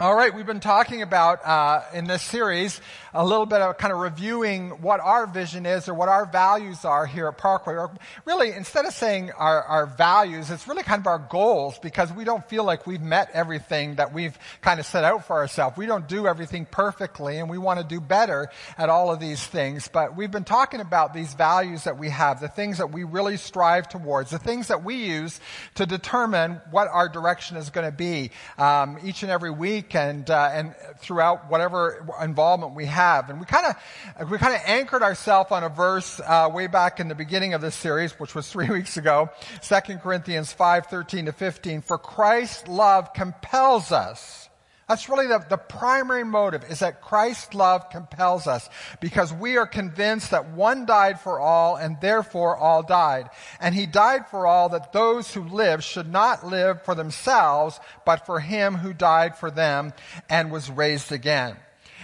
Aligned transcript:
All 0.00 0.14
right, 0.14 0.34
we've 0.34 0.46
been 0.46 0.60
talking 0.60 1.02
about 1.02 1.44
uh, 1.44 1.82
in 1.92 2.06
this 2.06 2.22
series 2.22 2.80
a 3.12 3.22
little 3.22 3.44
bit 3.44 3.60
of 3.60 3.76
kind 3.76 3.92
of 3.92 3.98
reviewing 3.98 4.70
what 4.80 4.98
our 4.98 5.26
vision 5.26 5.66
is 5.66 5.90
or 5.90 5.94
what 5.94 6.08
our 6.08 6.24
values 6.24 6.86
are 6.86 7.04
here 7.04 7.28
at 7.28 7.36
Parkway. 7.36 7.74
Or 7.74 7.92
really, 8.24 8.52
instead 8.52 8.86
of 8.86 8.94
saying 8.94 9.30
our, 9.32 9.62
our 9.62 9.84
values, 9.84 10.50
it's 10.50 10.66
really 10.66 10.84
kind 10.84 11.00
of 11.00 11.06
our 11.06 11.18
goals 11.18 11.78
because 11.80 12.10
we 12.14 12.24
don't 12.24 12.48
feel 12.48 12.64
like 12.64 12.86
we've 12.86 13.02
met 13.02 13.28
everything 13.34 13.96
that 13.96 14.14
we've 14.14 14.38
kind 14.62 14.80
of 14.80 14.86
set 14.86 15.04
out 15.04 15.26
for 15.26 15.36
ourselves. 15.36 15.76
We 15.76 15.84
don't 15.84 16.08
do 16.08 16.26
everything 16.26 16.64
perfectly 16.64 17.36
and 17.36 17.50
we 17.50 17.58
want 17.58 17.78
to 17.78 17.84
do 17.84 18.00
better 18.00 18.48
at 18.78 18.88
all 18.88 19.12
of 19.12 19.20
these 19.20 19.46
things. 19.46 19.88
But 19.88 20.16
we've 20.16 20.30
been 20.30 20.44
talking 20.44 20.80
about 20.80 21.12
these 21.12 21.34
values 21.34 21.84
that 21.84 21.98
we 21.98 22.08
have, 22.08 22.40
the 22.40 22.48
things 22.48 22.78
that 22.78 22.90
we 22.90 23.04
really 23.04 23.36
strive 23.36 23.86
towards, 23.86 24.30
the 24.30 24.38
things 24.38 24.68
that 24.68 24.82
we 24.82 24.94
use 24.94 25.40
to 25.74 25.84
determine 25.84 26.62
what 26.70 26.88
our 26.88 27.10
direction 27.10 27.58
is 27.58 27.68
going 27.68 27.86
to 27.86 27.94
be 27.94 28.30
um, 28.56 28.98
each 29.04 29.22
and 29.22 29.30
every 29.30 29.50
week 29.50 29.89
week 29.90 29.94
and, 29.94 30.30
uh, 30.30 30.50
and 30.52 30.74
throughout 30.98 31.50
whatever 31.50 32.06
involvement 32.22 32.74
we 32.74 32.86
have. 32.86 33.30
And 33.30 33.40
we 33.40 33.46
kind 33.46 33.66
of, 33.66 34.30
we 34.30 34.38
kind 34.38 34.54
of 34.54 34.60
anchored 34.66 35.02
ourselves 35.02 35.50
on 35.50 35.64
a 35.64 35.68
verse, 35.68 36.20
uh, 36.24 36.50
way 36.52 36.66
back 36.66 37.00
in 37.00 37.08
the 37.08 37.14
beginning 37.14 37.54
of 37.54 37.60
this 37.60 37.74
series, 37.74 38.12
which 38.18 38.34
was 38.34 38.48
three 38.52 38.68
weeks 38.68 38.96
ago, 38.96 39.30
2 39.62 39.98
Corinthians 39.98 40.52
5, 40.52 40.86
13 40.86 41.26
to 41.26 41.32
15. 41.32 41.82
For 41.82 41.98
Christ's 41.98 42.68
love 42.68 43.12
compels 43.14 43.92
us 43.92 44.49
that's 44.90 45.08
really 45.08 45.28
the, 45.28 45.38
the 45.48 45.56
primary 45.56 46.24
motive 46.24 46.68
is 46.68 46.80
that 46.80 47.00
Christ's 47.00 47.54
love 47.54 47.90
compels 47.90 48.48
us 48.48 48.68
because 48.98 49.32
we 49.32 49.56
are 49.56 49.64
convinced 49.64 50.32
that 50.32 50.50
one 50.50 50.84
died 50.84 51.20
for 51.20 51.38
all 51.38 51.76
and 51.76 52.00
therefore 52.00 52.56
all 52.56 52.82
died. 52.82 53.30
And 53.60 53.72
he 53.72 53.86
died 53.86 54.26
for 54.26 54.48
all 54.48 54.70
that 54.70 54.92
those 54.92 55.32
who 55.32 55.44
live 55.44 55.84
should 55.84 56.10
not 56.10 56.44
live 56.44 56.82
for 56.82 56.96
themselves, 56.96 57.78
but 58.04 58.26
for 58.26 58.40
him 58.40 58.74
who 58.74 58.92
died 58.92 59.36
for 59.36 59.48
them 59.48 59.92
and 60.28 60.50
was 60.50 60.68
raised 60.68 61.12
again. 61.12 61.56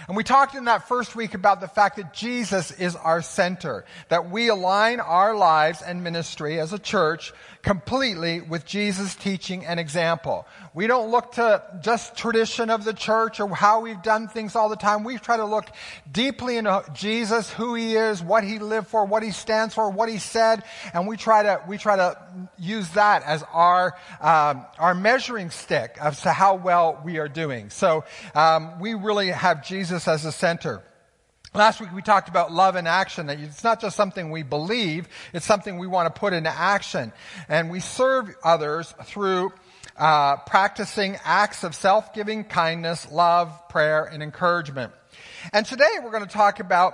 And 0.07 0.15
we 0.15 0.23
talked 0.23 0.55
in 0.55 0.65
that 0.65 0.87
first 0.87 1.13
week 1.13 1.33
about 1.33 1.59
the 1.59 1.67
fact 1.67 1.97
that 1.97 2.13
Jesus 2.13 2.71
is 2.71 2.95
our 2.95 3.21
center, 3.21 3.83
that 4.07 4.29
we 4.29 4.47
align 4.47 5.01
our 5.01 5.35
lives 5.35 5.81
and 5.81 6.05
ministry 6.05 6.57
as 6.61 6.71
a 6.71 6.79
church 6.79 7.33
completely 7.67 8.39
with 8.39 8.65
Jesus' 8.65 9.13
teaching 9.13 9.65
and 9.65 9.77
example. 9.77 10.47
We 10.73 10.87
don't 10.87 11.11
look 11.11 11.33
to 11.33 11.61
just 11.81 12.15
tradition 12.15 12.69
of 12.69 12.85
the 12.85 12.93
church 12.93 13.41
or 13.41 13.53
how 13.53 13.81
we've 13.81 14.01
done 14.01 14.29
things 14.29 14.55
all 14.55 14.69
the 14.69 14.77
time. 14.77 15.03
We 15.03 15.17
try 15.17 15.35
to 15.35 15.43
look 15.43 15.69
deeply 16.09 16.55
into 16.55 16.81
Jesus, 16.93 17.51
who 17.51 17.75
he 17.75 17.97
is, 17.97 18.23
what 18.23 18.45
he 18.45 18.59
lived 18.59 18.87
for, 18.87 19.03
what 19.03 19.21
he 19.21 19.31
stands 19.31 19.73
for, 19.73 19.89
what 19.89 20.07
he 20.07 20.17
said, 20.17 20.63
and 20.93 21.09
we 21.09 21.17
try 21.17 21.43
to, 21.43 21.61
we 21.67 21.77
try 21.77 21.97
to 21.97 22.17
use 22.57 22.87
that 22.91 23.23
as 23.23 23.43
our, 23.51 23.97
um, 24.21 24.65
our 24.79 24.95
measuring 24.95 25.49
stick 25.49 25.97
as 25.99 26.21
to 26.21 26.31
how 26.31 26.55
well 26.55 27.01
we 27.03 27.17
are 27.17 27.27
doing. 27.27 27.69
So, 27.69 28.05
um, 28.33 28.79
we 28.79 28.93
really 28.93 29.27
have 29.27 29.65
Jesus 29.65 30.07
as 30.07 30.23
the 30.23 30.31
center. 30.31 30.83
Last 31.57 31.81
week 31.81 31.91
we 31.91 32.03
talked 32.03 32.29
about 32.29 32.51
love 32.51 32.75
in 32.75 32.85
action, 32.85 33.25
that 33.25 33.39
it's 33.39 33.63
not 33.63 33.81
just 33.81 33.95
something 33.95 34.29
we 34.29 34.43
believe, 34.43 35.09
it's 35.33 35.43
something 35.47 35.79
we 35.79 35.87
want 35.87 36.13
to 36.13 36.19
put 36.19 36.31
into 36.31 36.51
action. 36.51 37.11
And 37.49 37.71
we 37.71 37.79
serve 37.79 38.29
others 38.43 38.93
through 39.05 39.51
uh, 39.97 40.37
practicing 40.37 41.17
acts 41.23 41.63
of 41.63 41.73
self-giving 41.73 42.43
kindness, 42.43 43.11
love, 43.11 43.69
prayer, 43.69 44.03
and 44.03 44.21
encouragement. 44.21 44.93
And 45.51 45.65
today 45.65 45.89
we're 46.03 46.11
going 46.11 46.27
to 46.27 46.29
talk 46.31 46.59
about 46.59 46.93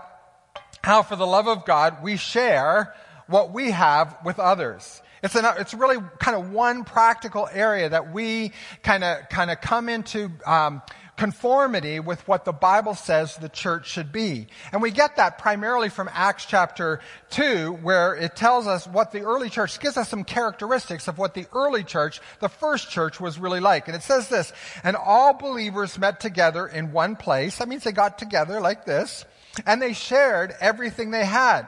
how 0.82 1.04
for 1.04 1.18
the 1.18 1.28
love 1.28 1.50
of 1.50 1.66
God 1.66 2.02
we 2.02 2.16
share 2.16 2.96
what 3.28 3.52
we 3.52 3.72
have 3.72 4.16
with 4.24 4.40
others. 4.40 5.02
It's, 5.24 5.36
an, 5.36 5.46
it's 5.58 5.74
really 5.74 5.98
kind 6.20 6.38
of 6.38 6.52
one 6.52 6.86
practical 6.86 7.50
area 7.52 7.90
that 7.90 8.14
we 8.14 8.54
kind 8.82 9.04
of 9.04 9.30
kind 9.30 9.52
of 9.52 9.60
come 9.60 9.88
into 9.88 10.32
um, 10.46 10.82
conformity 11.16 12.00
with 12.00 12.28
what 12.28 12.44
the 12.44 12.52
Bible 12.52 12.96
says 12.96 13.38
the 13.38 13.50
church 13.50 13.88
should 13.88 14.12
be. 14.12 14.48
And 14.72 14.82
we 14.82 14.92
get 14.92 15.18
that 15.18 15.38
primarily 15.38 15.90
from 15.90 16.10
Acts 16.12 16.46
chapter 16.46 17.02
2, 17.32 17.74
where 17.82 18.16
it 18.16 18.36
tells 18.36 18.66
us 18.68 18.88
what 18.88 19.12
the 19.12 19.22
early 19.22 19.50
church 19.50 19.80
gives 19.80 19.98
us 19.98 20.10
some 20.10 20.24
characteristics 20.24 21.08
of 21.08 21.18
what 21.18 21.34
the 21.34 21.46
early 21.54 21.84
church, 21.84 22.20
the 22.40 22.50
first 22.50 22.90
church, 22.90 23.20
was 23.20 23.38
really 23.38 23.60
like. 23.60 23.88
And 23.88 23.96
it 23.96 24.04
says 24.04 24.28
this, 24.28 24.52
and 24.84 24.96
all 24.96 25.34
believers 25.34 26.00
met 26.00 26.20
together 26.20 26.66
in 26.68 26.92
one 26.92 27.16
place. 27.16 27.58
That 27.58 27.68
means 27.68 27.84
they 27.84 27.92
got 27.92 28.18
together 28.18 28.60
like 28.60 28.86
this, 28.86 29.26
and 29.66 29.82
they 29.82 29.94
shared 29.94 30.54
everything 30.60 31.12
they 31.12 31.26
had. 31.26 31.68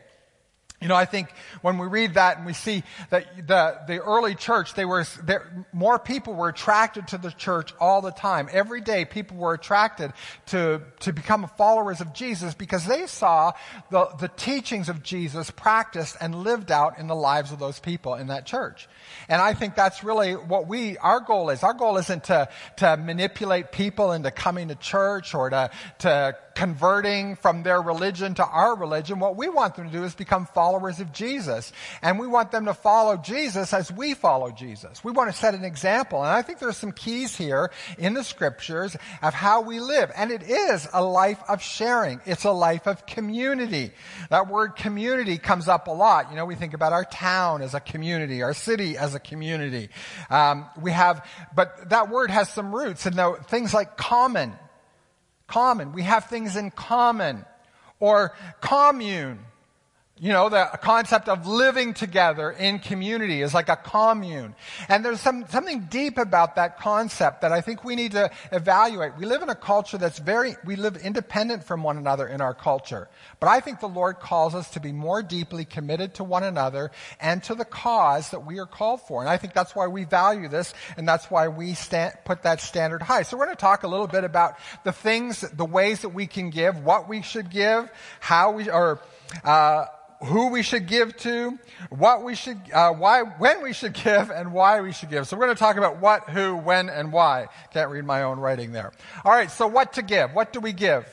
You 0.81 0.87
know, 0.87 0.95
I 0.95 1.05
think 1.05 1.31
when 1.61 1.77
we 1.77 1.85
read 1.85 2.15
that 2.15 2.37
and 2.37 2.45
we 2.45 2.53
see 2.53 2.81
that 3.11 3.47
the, 3.47 3.79
the 3.85 3.99
early 3.99 4.33
church, 4.33 4.73
they 4.73 4.83
were, 4.83 5.05
more 5.71 5.99
people 5.99 6.33
were 6.33 6.49
attracted 6.49 7.09
to 7.09 7.19
the 7.19 7.29
church 7.29 7.71
all 7.79 8.01
the 8.01 8.09
time. 8.11 8.49
Every 8.51 8.81
day 8.81 9.05
people 9.05 9.37
were 9.37 9.53
attracted 9.53 10.11
to, 10.47 10.81
to 11.01 11.13
become 11.13 11.47
followers 11.55 12.01
of 12.01 12.13
Jesus 12.13 12.55
because 12.55 12.83
they 12.87 13.05
saw 13.05 13.51
the, 13.91 14.07
the 14.19 14.27
teachings 14.29 14.89
of 14.89 15.03
Jesus 15.03 15.51
practiced 15.51 16.17
and 16.19 16.33
lived 16.33 16.71
out 16.71 16.97
in 16.97 17.05
the 17.05 17.15
lives 17.15 17.51
of 17.51 17.59
those 17.59 17.79
people 17.79 18.15
in 18.15 18.27
that 18.27 18.47
church. 18.47 18.89
And 19.29 19.39
I 19.39 19.53
think 19.53 19.75
that's 19.75 20.03
really 20.03 20.33
what 20.33 20.67
we, 20.67 20.97
our 20.97 21.19
goal 21.19 21.51
is. 21.51 21.61
Our 21.61 21.75
goal 21.75 21.97
isn't 21.97 22.23
to, 22.23 22.49
to 22.77 22.97
manipulate 22.97 23.71
people 23.71 24.13
into 24.13 24.31
coming 24.31 24.69
to 24.69 24.75
church 24.75 25.35
or 25.35 25.51
to, 25.51 25.69
to 25.99 26.35
converting 26.61 27.35
from 27.37 27.63
their 27.63 27.81
religion 27.81 28.35
to 28.35 28.45
our 28.45 28.75
religion. 28.75 29.17
What 29.17 29.35
we 29.35 29.49
want 29.49 29.73
them 29.73 29.89
to 29.89 29.91
do 29.91 30.03
is 30.03 30.13
become 30.13 30.45
followers 30.45 30.99
of 30.99 31.11
Jesus. 31.11 31.73
And 32.03 32.19
we 32.19 32.27
want 32.27 32.51
them 32.51 32.65
to 32.65 32.75
follow 32.75 33.17
Jesus 33.17 33.73
as 33.73 33.91
we 33.91 34.13
follow 34.13 34.51
Jesus. 34.51 35.03
We 35.03 35.11
want 35.11 35.31
to 35.31 35.35
set 35.35 35.55
an 35.55 35.63
example. 35.63 36.19
And 36.19 36.29
I 36.29 36.43
think 36.43 36.59
there 36.59 36.69
are 36.69 36.71
some 36.73 36.91
keys 36.91 37.35
here 37.35 37.71
in 37.97 38.13
the 38.13 38.23
scriptures 38.23 38.95
of 39.23 39.33
how 39.33 39.61
we 39.61 39.79
live. 39.79 40.11
And 40.15 40.29
it 40.29 40.43
is 40.43 40.87
a 40.93 41.03
life 41.03 41.41
of 41.49 41.63
sharing. 41.63 42.21
It's 42.27 42.43
a 42.43 42.51
life 42.51 42.85
of 42.85 43.07
community. 43.07 43.89
That 44.29 44.47
word 44.47 44.75
community 44.75 45.39
comes 45.39 45.67
up 45.67 45.87
a 45.87 45.91
lot. 45.91 46.29
You 46.29 46.35
know, 46.35 46.45
we 46.45 46.53
think 46.53 46.75
about 46.75 46.93
our 46.93 47.05
town 47.05 47.63
as 47.63 47.73
a 47.73 47.79
community, 47.79 48.43
our 48.43 48.53
city 48.53 48.99
as 48.99 49.15
a 49.15 49.19
community. 49.19 49.89
Um, 50.29 50.69
we 50.79 50.91
have, 50.91 51.27
but 51.55 51.89
that 51.89 52.11
word 52.11 52.29
has 52.29 52.49
some 52.49 52.75
roots 52.75 53.05
the, 53.05 53.39
things 53.47 53.73
like 53.73 53.97
common 53.97 54.53
common. 55.51 55.91
We 55.91 56.03
have 56.03 56.25
things 56.25 56.55
in 56.55 56.71
common. 56.71 57.45
Or 57.99 58.33
commune. 58.61 59.39
You 60.23 60.31
know, 60.31 60.49
the 60.49 60.69
concept 60.83 61.29
of 61.29 61.47
living 61.47 61.95
together 61.95 62.51
in 62.51 62.77
community 62.77 63.41
is 63.41 63.55
like 63.55 63.69
a 63.69 63.75
commune. 63.75 64.53
And 64.87 65.03
there's 65.03 65.19
some, 65.19 65.47
something 65.47 65.87
deep 65.89 66.19
about 66.19 66.57
that 66.57 66.77
concept 66.77 67.41
that 67.41 67.51
I 67.51 67.61
think 67.61 67.83
we 67.83 67.95
need 67.95 68.11
to 68.11 68.29
evaluate. 68.51 69.17
We 69.17 69.25
live 69.25 69.41
in 69.41 69.49
a 69.49 69.55
culture 69.55 69.97
that's 69.97 70.19
very, 70.19 70.57
we 70.63 70.75
live 70.75 70.95
independent 70.97 71.63
from 71.63 71.81
one 71.81 71.97
another 71.97 72.27
in 72.27 72.39
our 72.39 72.53
culture. 72.53 73.09
But 73.39 73.47
I 73.47 73.61
think 73.61 73.79
the 73.79 73.87
Lord 73.87 74.19
calls 74.19 74.53
us 74.53 74.69
to 74.71 74.79
be 74.79 74.91
more 74.91 75.23
deeply 75.23 75.65
committed 75.65 76.13
to 76.15 76.23
one 76.23 76.43
another 76.43 76.91
and 77.19 77.43
to 77.45 77.55
the 77.55 77.65
cause 77.65 78.29
that 78.29 78.45
we 78.45 78.59
are 78.59 78.67
called 78.67 79.01
for. 79.01 79.21
And 79.21 79.29
I 79.29 79.37
think 79.37 79.55
that's 79.55 79.75
why 79.75 79.87
we 79.87 80.03
value 80.03 80.47
this 80.47 80.75
and 80.97 81.07
that's 81.07 81.31
why 81.31 81.47
we 81.47 81.73
stand, 81.73 82.13
put 82.25 82.43
that 82.43 82.61
standard 82.61 83.01
high. 83.01 83.23
So 83.23 83.37
we're 83.37 83.45
going 83.45 83.57
to 83.57 83.59
talk 83.59 83.81
a 83.81 83.87
little 83.87 84.05
bit 84.05 84.23
about 84.23 84.59
the 84.83 84.91
things, 84.91 85.41
the 85.41 85.65
ways 85.65 86.01
that 86.01 86.09
we 86.09 86.27
can 86.27 86.51
give, 86.51 86.85
what 86.85 87.09
we 87.09 87.23
should 87.23 87.49
give, 87.49 87.89
how 88.19 88.51
we, 88.51 88.69
or, 88.69 89.01
uh, 89.43 89.85
who 90.23 90.47
we 90.49 90.61
should 90.61 90.87
give 90.87 91.15
to, 91.17 91.57
what 91.89 92.23
we 92.23 92.35
should, 92.35 92.59
uh, 92.73 92.91
why, 92.93 93.21
when 93.21 93.61
we 93.61 93.73
should 93.73 93.93
give, 93.93 94.29
and 94.29 94.53
why 94.53 94.81
we 94.81 94.91
should 94.91 95.09
give. 95.09 95.27
So 95.27 95.35
we're 95.35 95.45
going 95.45 95.55
to 95.55 95.59
talk 95.59 95.77
about 95.77 95.99
what, 95.99 96.29
who, 96.29 96.55
when, 96.55 96.89
and 96.89 97.11
why. 97.11 97.47
Can't 97.73 97.89
read 97.89 98.05
my 98.05 98.23
own 98.23 98.39
writing 98.39 98.71
there. 98.71 98.91
All 99.25 99.31
right. 99.31 99.49
So 99.49 99.67
what 99.67 99.93
to 99.93 100.01
give? 100.01 100.33
What 100.33 100.53
do 100.53 100.59
we 100.59 100.73
give? 100.73 101.05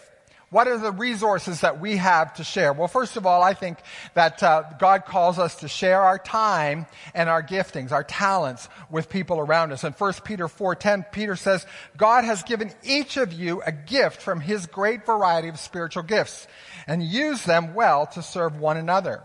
What 0.51 0.67
are 0.67 0.79
the 0.79 0.93
resources 0.93 1.61
that 1.61 1.79
we 1.79 1.99
have 1.99 2.33
to 2.35 2.45
share? 2.45 2.73
Well, 2.73 2.89
first 2.89 3.19
of 3.19 3.27
all, 3.27 3.43
I 3.43 3.53
think 3.53 3.79
that 4.15 4.43
uh, 4.43 4.63
God 4.79 5.05
calls 5.05 5.39
us 5.39 5.57
to 5.57 5.69
share 5.69 6.01
our 6.01 6.19
time 6.19 6.87
and 7.13 7.29
our 7.29 7.43
giftings, 7.43 7.93
our 7.93 8.03
talents 8.03 8.67
with 8.91 9.11
people 9.11 9.41
around 9.41 9.73
us. 9.73 9.85
In 9.85 9.93
1 9.93 10.13
Peter 10.25 10.49
4:10, 10.49 11.05
Peter 11.13 11.37
says, 11.37 11.67
"God 11.99 12.25
has 12.25 12.43
given 12.45 12.73
each 12.83 13.19
of 13.19 13.35
you 13.35 13.63
a 13.67 13.73
gift 13.73 14.23
from 14.23 14.41
his 14.41 14.67
great 14.67 15.05
variety 15.05 15.49
of 15.49 15.61
spiritual 15.61 16.03
gifts, 16.03 16.47
and 16.87 17.03
use 17.03 17.45
them 17.45 17.75
well 17.75 18.07
to 18.07 18.23
serve 18.23 18.59
one 18.59 18.79
another." 18.79 19.23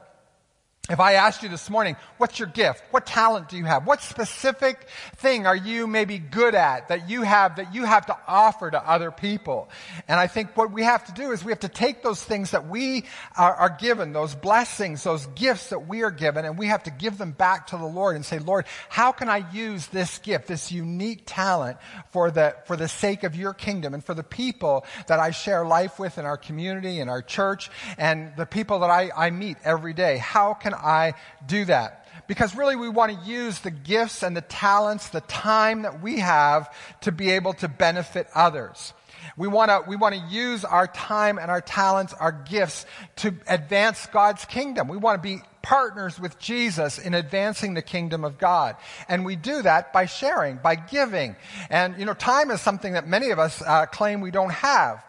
If 0.90 1.00
I 1.00 1.14
asked 1.14 1.44
you 1.44 1.48
this 1.48 1.70
morning, 1.70 1.96
what's 2.18 2.40
your 2.40 2.50
gift? 2.50 2.84
What 2.92 3.06
talent 3.06 3.48
do 3.48 3.56
you 3.56 3.64
have? 3.64 3.88
What 3.88 4.02
specific 4.02 4.86
thing 5.16 5.48
are 5.48 5.56
you 5.56 5.88
maybe 5.88 6.18
good 6.18 6.56
at 6.56 6.90
that 6.90 7.10
you 7.10 7.22
have 7.22 7.56
that 7.56 7.74
you 7.74 7.86
have 7.86 8.08
to 8.08 8.18
offer 8.28 8.70
to 8.70 8.86
other 8.86 9.10
people? 9.10 9.70
And 10.10 10.20
I 10.20 10.28
think 10.28 10.58
what 10.58 10.74
we 10.74 10.84
have 10.84 11.06
to 11.06 11.14
do 11.14 11.32
is 11.32 11.42
we 11.42 11.54
have 11.54 11.62
to 11.62 11.70
take 11.70 12.04
those 12.04 12.22
things 12.22 12.52
that 12.52 12.68
we 12.68 13.06
are, 13.38 13.54
are 13.56 13.78
given, 13.80 14.12
those 14.12 14.36
blessings, 14.36 15.02
those 15.06 15.26
gifts 15.28 15.70
that 15.70 15.88
we 15.88 16.04
are 16.04 16.12
given, 16.12 16.44
and 16.44 16.58
we 16.58 16.68
have 16.68 16.84
to 16.84 16.92
give 16.92 17.18
them 17.18 17.32
back 17.32 17.68
to 17.68 17.78
the 17.78 17.86
Lord 17.86 18.18
and 18.18 18.26
say, 18.26 18.40
Lord, 18.40 18.66
how 18.90 19.14
can 19.14 19.30
I 19.30 19.50
use 19.54 19.88
this 19.88 20.18
gift, 20.18 20.50
this 20.50 20.70
unique 20.70 21.24
talent 21.26 21.78
for 22.12 22.30
the, 22.30 22.58
for 22.66 22.76
the 22.76 22.90
sake 22.90 23.24
of 23.24 23.38
your 23.38 23.54
kingdom 23.54 23.94
and 23.94 24.04
for 24.04 24.14
the 24.14 24.22
people 24.22 24.86
that 25.08 25.22
I 25.22 25.32
share 25.32 25.66
life 25.66 25.98
with 25.98 26.18
in 26.18 26.26
our 26.26 26.36
community, 26.36 27.00
in 27.00 27.08
our 27.08 27.22
church, 27.22 27.72
and 27.98 28.34
the 28.36 28.46
people 28.46 28.80
that 28.80 28.90
I, 28.90 29.12
I 29.16 29.30
meet 29.30 29.56
every 29.64 29.94
day? 29.94 30.18
How 30.18 30.54
can 30.54 30.73
I 30.74 31.14
do 31.46 31.66
that? 31.66 32.08
Because 32.28 32.56
really 32.56 32.76
we 32.76 32.90
want 32.90 33.12
to 33.12 33.30
use 33.30 33.60
the 33.60 33.72
gifts 33.72 34.24
and 34.24 34.36
the 34.36 34.42
talents, 34.42 35.10
the 35.10 35.22
time 35.22 35.82
that 35.82 36.02
we 36.02 36.20
have 36.20 36.74
to 37.02 37.12
be 37.12 37.32
able 37.32 37.54
to 37.56 37.68
benefit 37.68 38.28
others. 38.34 38.94
We 39.38 39.48
want 39.48 39.70
to, 39.70 39.84
we 39.88 39.96
want 39.96 40.16
to 40.16 40.22
use 40.30 40.66
our 40.66 40.88
time 40.88 41.38
and 41.38 41.50
our 41.50 41.62
talents, 41.62 42.14
our 42.14 42.32
gifts 42.32 42.86
to 43.18 43.34
advance 43.48 44.06
God's 44.08 44.46
kingdom. 44.46 44.88
We 44.88 44.98
want 44.98 45.22
to 45.22 45.28
be 45.28 45.42
partners 45.62 46.20
with 46.20 46.38
Jesus 46.40 47.00
in 47.00 47.14
advancing 47.14 47.74
the 47.74 47.82
kingdom 47.82 48.26
of 48.26 48.38
God. 48.38 48.76
And 49.08 49.26
we 49.26 49.36
do 49.36 49.62
that 49.62 49.94
by 49.94 50.06
sharing, 50.06 50.58
by 50.58 50.76
giving. 50.76 51.36
And, 51.70 51.98
you 51.98 52.06
know, 52.06 52.14
time 52.14 52.52
is 52.52 52.62
something 52.62 52.94
that 52.94 53.08
many 53.08 53.32
of 53.32 53.40
us 53.40 53.62
uh, 53.62 53.86
claim 53.86 54.22
we 54.22 54.32
don't 54.32 54.52
have. 54.52 55.04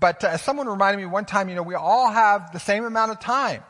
But 0.00 0.24
uh, 0.24 0.28
as 0.28 0.42
someone 0.42 0.66
reminded 0.66 0.98
me 0.98 1.06
one 1.06 1.24
time, 1.24 1.48
you 1.48 1.54
know, 1.54 1.62
we 1.62 1.74
all 1.74 2.10
have 2.10 2.52
the 2.52 2.60
same 2.60 2.84
amount 2.84 3.12
of 3.12 3.20
time. 3.20 3.62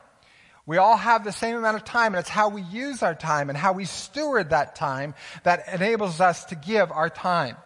We 0.66 0.76
all 0.76 0.96
have 0.96 1.24
the 1.24 1.32
same 1.32 1.56
amount 1.56 1.76
of 1.76 1.84
time, 1.84 2.14
and 2.14 2.20
it's 2.20 2.28
how 2.28 2.48
we 2.48 2.62
use 2.62 3.02
our 3.02 3.14
time 3.14 3.48
and 3.48 3.58
how 3.58 3.72
we 3.72 3.84
steward 3.84 4.50
that 4.50 4.76
time 4.76 5.14
that 5.42 5.64
enables 5.72 6.20
us 6.20 6.44
to 6.46 6.54
give 6.54 6.92
our 6.92 7.10
time. 7.10 7.56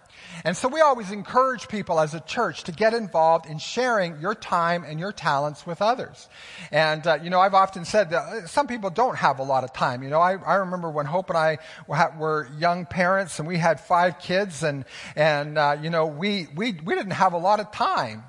And 0.42 0.56
so 0.56 0.68
we 0.68 0.80
always 0.80 1.10
encourage 1.10 1.68
people 1.68 2.00
as 2.00 2.14
a 2.14 2.20
church 2.20 2.64
to 2.64 2.72
get 2.72 2.94
involved 2.94 3.46
in 3.46 3.58
sharing 3.58 4.20
your 4.20 4.34
time 4.34 4.84
and 4.84 4.98
your 4.98 5.12
talents 5.12 5.66
with 5.66 5.80
others. 5.80 6.28
And, 6.72 7.06
uh, 7.06 7.18
you 7.22 7.30
know, 7.30 7.40
I've 7.40 7.54
often 7.54 7.84
said 7.84 8.10
that 8.10 8.22
uh, 8.22 8.46
some 8.46 8.66
people 8.66 8.90
don't 8.90 9.16
have 9.16 9.38
a 9.38 9.42
lot 9.42 9.64
of 9.64 9.72
time. 9.72 10.02
You 10.02 10.10
know, 10.10 10.20
I, 10.20 10.34
I 10.34 10.56
remember 10.56 10.90
when 10.90 11.06
Hope 11.06 11.30
and 11.30 11.38
I 11.38 11.58
were 11.86 12.48
young 12.58 12.86
parents 12.86 13.38
and 13.38 13.46
we 13.46 13.58
had 13.58 13.80
five 13.80 14.18
kids 14.18 14.62
and, 14.62 14.84
and, 15.14 15.58
uh, 15.58 15.76
you 15.80 15.90
know, 15.90 16.06
we, 16.06 16.48
we, 16.54 16.72
we 16.72 16.94
didn't 16.94 17.12
have 17.12 17.32
a 17.32 17.38
lot 17.38 17.60
of 17.60 17.70
time 17.70 18.24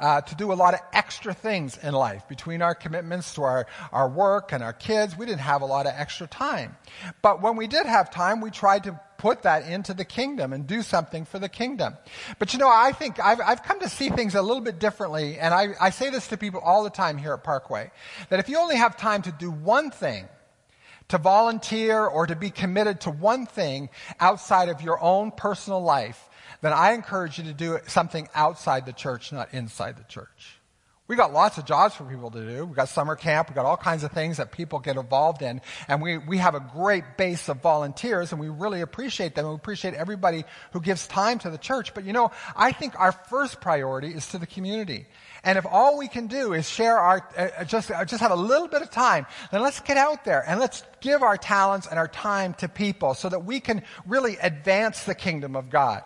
uh, 0.00 0.22
to 0.22 0.34
do 0.34 0.52
a 0.52 0.54
lot 0.54 0.74
of 0.74 0.80
extra 0.92 1.34
things 1.34 1.78
in 1.78 1.94
life. 1.94 2.26
Between 2.28 2.62
our 2.62 2.74
commitments 2.74 3.34
to 3.34 3.42
our, 3.42 3.66
our 3.92 4.08
work 4.08 4.52
and 4.52 4.64
our 4.64 4.72
kids, 4.72 5.16
we 5.16 5.26
didn't 5.26 5.40
have 5.40 5.62
a 5.62 5.66
lot 5.66 5.86
of 5.86 5.92
extra 5.94 6.26
time. 6.26 6.76
But 7.22 7.42
when 7.42 7.56
we 7.56 7.66
did 7.66 7.86
have 7.86 8.10
time, 8.10 8.40
we 8.40 8.50
tried 8.50 8.84
to 8.84 8.98
put 9.18 9.42
that 9.42 9.68
into 9.68 9.92
the 9.92 10.04
kingdom 10.04 10.54
and 10.54 10.66
do 10.66 10.80
something 10.80 11.26
for 11.26 11.38
the 11.38 11.48
kingdom. 11.48 11.94
But 12.38 12.54
you 12.54 12.58
know, 12.58 12.70
I 12.70 12.92
think 12.92 13.20
I've, 13.20 13.40
I've 13.40 13.62
come 13.62 13.78
to 13.80 13.88
see 13.88 14.08
things 14.08 14.34
a 14.34 14.40
little 14.40 14.62
bit 14.62 14.78
differently, 14.78 15.38
and 15.38 15.52
I, 15.52 15.74
I 15.78 15.90
say 15.90 16.08
this 16.08 16.28
to 16.28 16.38
people 16.38 16.60
all 16.60 16.84
the 16.84 16.90
time 16.90 17.18
here 17.18 17.34
at 17.34 17.44
Parkway, 17.44 17.90
that 18.30 18.40
if 18.40 18.48
you 18.48 18.58
only 18.58 18.76
have 18.76 18.96
time 18.96 19.20
to 19.22 19.32
do 19.32 19.50
one 19.50 19.90
thing, 19.90 20.26
to 21.08 21.18
volunteer 21.18 22.06
or 22.06 22.26
to 22.26 22.36
be 22.36 22.50
committed 22.50 23.00
to 23.02 23.10
one 23.10 23.44
thing 23.44 23.90
outside 24.20 24.68
of 24.68 24.80
your 24.80 25.00
own 25.02 25.32
personal 25.32 25.82
life, 25.82 26.29
then 26.60 26.72
I 26.72 26.92
encourage 26.92 27.38
you 27.38 27.44
to 27.44 27.52
do 27.52 27.78
something 27.86 28.28
outside 28.34 28.86
the 28.86 28.92
church, 28.92 29.32
not 29.32 29.52
inside 29.52 29.96
the 29.96 30.04
church. 30.04 30.60
We 31.10 31.16
got 31.16 31.32
lots 31.32 31.58
of 31.58 31.64
jobs 31.64 31.96
for 31.96 32.04
people 32.04 32.30
to 32.30 32.40
do. 32.40 32.64
We 32.64 32.76
got 32.76 32.88
summer 32.88 33.16
camp. 33.16 33.48
We 33.48 33.56
got 33.56 33.66
all 33.66 33.76
kinds 33.76 34.04
of 34.04 34.12
things 34.12 34.36
that 34.36 34.52
people 34.52 34.78
get 34.78 34.96
involved 34.96 35.42
in. 35.42 35.60
And 35.88 36.00
we, 36.00 36.18
we 36.18 36.38
have 36.38 36.54
a 36.54 36.60
great 36.60 37.16
base 37.16 37.48
of 37.48 37.60
volunteers 37.60 38.30
and 38.30 38.40
we 38.40 38.48
really 38.48 38.80
appreciate 38.80 39.34
them. 39.34 39.48
We 39.48 39.56
appreciate 39.56 39.94
everybody 39.94 40.44
who 40.72 40.80
gives 40.80 41.08
time 41.08 41.40
to 41.40 41.50
the 41.50 41.58
church. 41.58 41.94
But 41.94 42.04
you 42.04 42.12
know, 42.12 42.30
I 42.54 42.70
think 42.70 42.94
our 42.96 43.10
first 43.10 43.60
priority 43.60 44.14
is 44.14 44.28
to 44.28 44.38
the 44.38 44.46
community. 44.46 45.08
And 45.42 45.58
if 45.58 45.66
all 45.68 45.98
we 45.98 46.06
can 46.06 46.28
do 46.28 46.52
is 46.52 46.70
share 46.70 46.96
our, 46.96 47.28
uh, 47.36 47.64
just, 47.64 47.90
uh, 47.90 48.04
just 48.04 48.20
have 48.20 48.30
a 48.30 48.36
little 48.36 48.68
bit 48.68 48.80
of 48.80 48.90
time, 48.90 49.26
then 49.50 49.62
let's 49.62 49.80
get 49.80 49.96
out 49.96 50.24
there 50.24 50.48
and 50.48 50.60
let's 50.60 50.84
give 51.00 51.24
our 51.24 51.36
talents 51.36 51.88
and 51.88 51.98
our 51.98 52.06
time 52.06 52.54
to 52.54 52.68
people 52.68 53.14
so 53.14 53.28
that 53.28 53.44
we 53.44 53.58
can 53.58 53.82
really 54.06 54.36
advance 54.36 55.02
the 55.02 55.16
kingdom 55.16 55.56
of 55.56 55.70
God. 55.70 56.04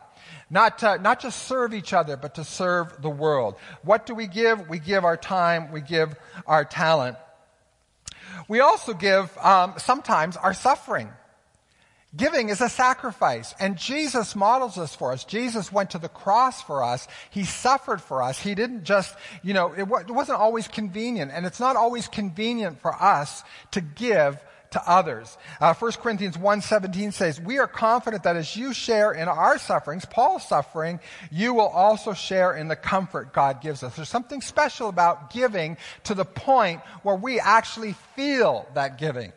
Not, 0.54 0.78
to, 0.78 0.98
not 0.98 1.18
just 1.18 1.48
serve 1.48 1.74
each 1.74 1.92
other, 1.92 2.16
but 2.16 2.36
to 2.36 2.44
serve 2.44 3.02
the 3.02 3.10
world. 3.10 3.56
What 3.82 4.06
do 4.06 4.14
we 4.14 4.28
give? 4.28 4.68
We 4.68 4.78
give 4.78 5.04
our 5.04 5.16
time, 5.16 5.72
we 5.72 5.80
give 5.80 6.14
our 6.46 6.64
talent. 6.64 7.16
We 8.46 8.60
also 8.60 8.94
give 8.94 9.36
um, 9.38 9.74
sometimes 9.78 10.36
our 10.36 10.54
suffering. 10.54 11.10
Giving 12.16 12.50
is 12.50 12.60
a 12.60 12.68
sacrifice, 12.68 13.52
and 13.58 13.76
Jesus 13.76 14.36
models 14.36 14.76
this 14.76 14.94
for 14.94 15.10
us. 15.10 15.24
Jesus 15.24 15.72
went 15.72 15.90
to 15.90 15.98
the 15.98 16.08
cross 16.08 16.62
for 16.62 16.84
us. 16.84 17.08
He 17.30 17.42
suffered 17.42 18.00
for 18.00 18.22
us. 18.22 18.38
He 18.38 18.54
didn't 18.54 18.84
just, 18.84 19.12
you 19.42 19.54
know, 19.54 19.72
it, 19.72 19.80
it 19.80 20.14
wasn't 20.14 20.38
always 20.38 20.68
convenient, 20.68 21.32
and 21.34 21.46
it's 21.46 21.58
not 21.58 21.74
always 21.74 22.06
convenient 22.06 22.80
for 22.80 22.94
us 22.94 23.42
to 23.72 23.80
give 23.80 24.40
to 24.74 24.90
others. 24.90 25.38
Uh, 25.60 25.72
1 25.72 25.92
Corinthians 25.92 26.36
1.17 26.36 27.12
says, 27.12 27.40
We 27.40 27.58
are 27.58 27.66
confident 27.66 28.24
that 28.24 28.36
as 28.36 28.54
you 28.54 28.72
share 28.72 29.12
in 29.12 29.28
our 29.28 29.58
sufferings, 29.58 30.04
Paul's 30.04 30.46
suffering, 30.46 31.00
you 31.30 31.54
will 31.54 31.68
also 31.68 32.12
share 32.12 32.54
in 32.54 32.68
the 32.68 32.76
comfort 32.76 33.32
God 33.32 33.62
gives 33.62 33.82
us. 33.82 33.96
There's 33.96 34.08
something 34.08 34.40
special 34.40 34.88
about 34.88 35.32
giving 35.32 35.76
to 36.04 36.14
the 36.14 36.24
point 36.24 36.80
where 37.02 37.16
we 37.16 37.40
actually 37.40 37.94
feel 38.14 38.68
that 38.74 38.98
giving. 38.98 39.32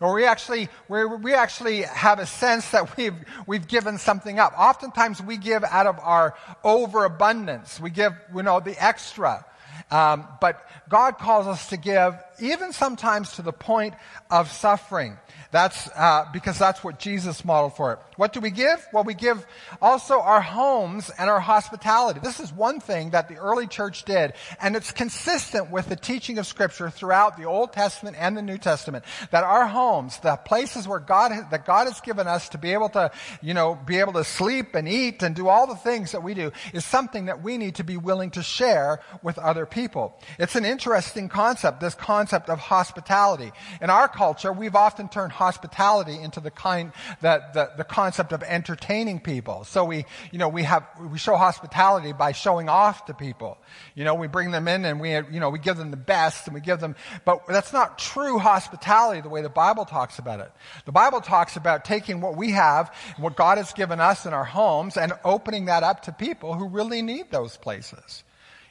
Or 0.00 0.14
we 0.14 0.26
actually, 0.26 0.68
we 0.88 1.32
actually 1.32 1.82
have 1.82 2.18
a 2.18 2.26
sense 2.26 2.70
that 2.70 2.96
we've, 2.96 3.14
we've 3.46 3.66
given 3.66 3.96
something 3.96 4.38
up. 4.38 4.52
Oftentimes 4.58 5.22
we 5.22 5.38
give 5.38 5.64
out 5.64 5.86
of 5.86 5.98
our 5.98 6.34
overabundance. 6.62 7.80
We 7.80 7.90
give, 7.90 8.12
you 8.34 8.42
know, 8.42 8.60
the 8.60 8.76
extra. 8.84 9.46
Um, 9.90 10.26
but 10.40 10.68
God 10.88 11.18
calls 11.18 11.46
us 11.46 11.68
to 11.68 11.76
give, 11.76 12.16
even 12.40 12.72
sometimes 12.72 13.34
to 13.36 13.42
the 13.42 13.52
point 13.52 13.94
of 14.30 14.50
suffering. 14.50 15.18
That's 15.50 15.88
uh, 15.94 16.26
because 16.32 16.58
that's 16.58 16.82
what 16.82 16.98
Jesus 16.98 17.44
modeled 17.44 17.76
for 17.76 17.92
it. 17.92 18.00
What 18.16 18.32
do 18.32 18.40
we 18.40 18.50
give? 18.50 18.84
Well, 18.92 19.04
we 19.04 19.14
give 19.14 19.46
also 19.80 20.18
our 20.18 20.40
homes 20.40 21.10
and 21.16 21.30
our 21.30 21.38
hospitality. 21.38 22.18
This 22.20 22.40
is 22.40 22.52
one 22.52 22.80
thing 22.80 23.10
that 23.10 23.28
the 23.28 23.36
early 23.36 23.68
church 23.68 24.04
did, 24.04 24.32
and 24.60 24.74
it's 24.74 24.90
consistent 24.90 25.70
with 25.70 25.88
the 25.88 25.94
teaching 25.94 26.38
of 26.38 26.46
Scripture 26.48 26.90
throughout 26.90 27.36
the 27.36 27.44
Old 27.44 27.72
Testament 27.72 28.16
and 28.18 28.36
the 28.36 28.42
New 28.42 28.58
Testament. 28.58 29.04
That 29.30 29.44
our 29.44 29.68
homes, 29.68 30.18
the 30.18 30.34
places 30.36 30.88
where 30.88 30.98
God 30.98 31.30
has, 31.30 31.44
that 31.52 31.66
God 31.66 31.86
has 31.86 32.00
given 32.00 32.26
us 32.26 32.48
to 32.48 32.58
be 32.58 32.72
able 32.72 32.88
to, 32.88 33.12
you 33.40 33.54
know, 33.54 33.76
be 33.76 34.00
able 34.00 34.14
to 34.14 34.24
sleep 34.24 34.74
and 34.74 34.88
eat 34.88 35.22
and 35.22 35.36
do 35.36 35.46
all 35.46 35.68
the 35.68 35.76
things 35.76 36.10
that 36.12 36.24
we 36.24 36.34
do, 36.34 36.50
is 36.72 36.84
something 36.84 37.26
that 37.26 37.44
we 37.44 37.58
need 37.58 37.76
to 37.76 37.84
be 37.84 37.96
willing 37.96 38.32
to 38.32 38.42
share 38.42 39.00
with 39.22 39.38
other 39.38 39.66
people. 39.66 40.18
It's 40.40 40.56
an 40.56 40.64
interesting 40.64 41.28
concept. 41.28 41.80
This 41.80 41.94
concept 41.94 42.23
of 42.32 42.58
hospitality. 42.58 43.52
In 43.80 43.90
our 43.90 44.08
culture, 44.08 44.52
we've 44.52 44.74
often 44.74 45.08
turned 45.08 45.32
hospitality 45.32 46.18
into 46.18 46.40
the 46.40 46.50
kind 46.50 46.92
that 47.20 47.54
the, 47.54 47.70
the 47.76 47.84
concept 47.84 48.32
of 48.32 48.42
entertaining 48.42 49.20
people. 49.20 49.64
So 49.64 49.84
we, 49.84 50.06
you 50.32 50.38
know, 50.38 50.48
we 50.48 50.62
have 50.62 50.86
we 51.00 51.18
show 51.18 51.36
hospitality 51.36 52.12
by 52.12 52.32
showing 52.32 52.68
off 52.68 53.06
to 53.06 53.14
people. 53.14 53.58
You 53.94 54.04
know, 54.04 54.14
we 54.14 54.26
bring 54.26 54.50
them 54.50 54.68
in 54.68 54.84
and 54.84 55.00
we, 55.00 55.14
you 55.14 55.40
know, 55.40 55.50
we 55.50 55.58
give 55.58 55.76
them 55.76 55.90
the 55.90 55.96
best 55.96 56.46
and 56.46 56.54
we 56.54 56.60
give 56.60 56.80
them, 56.80 56.96
but 57.24 57.46
that's 57.46 57.72
not 57.72 57.98
true 57.98 58.38
hospitality 58.38 59.20
the 59.20 59.28
way 59.28 59.42
the 59.42 59.48
Bible 59.48 59.84
talks 59.84 60.18
about 60.18 60.40
it. 60.40 60.50
The 60.84 60.92
Bible 60.92 61.20
talks 61.20 61.56
about 61.56 61.84
taking 61.84 62.20
what 62.20 62.36
we 62.36 62.52
have, 62.52 62.94
what 63.18 63.36
God 63.36 63.58
has 63.58 63.72
given 63.72 64.00
us 64.00 64.26
in 64.26 64.32
our 64.32 64.44
homes, 64.44 64.96
and 64.96 65.12
opening 65.24 65.66
that 65.66 65.82
up 65.82 66.02
to 66.02 66.12
people 66.12 66.54
who 66.54 66.68
really 66.68 67.02
need 67.02 67.30
those 67.30 67.56
places. 67.56 68.24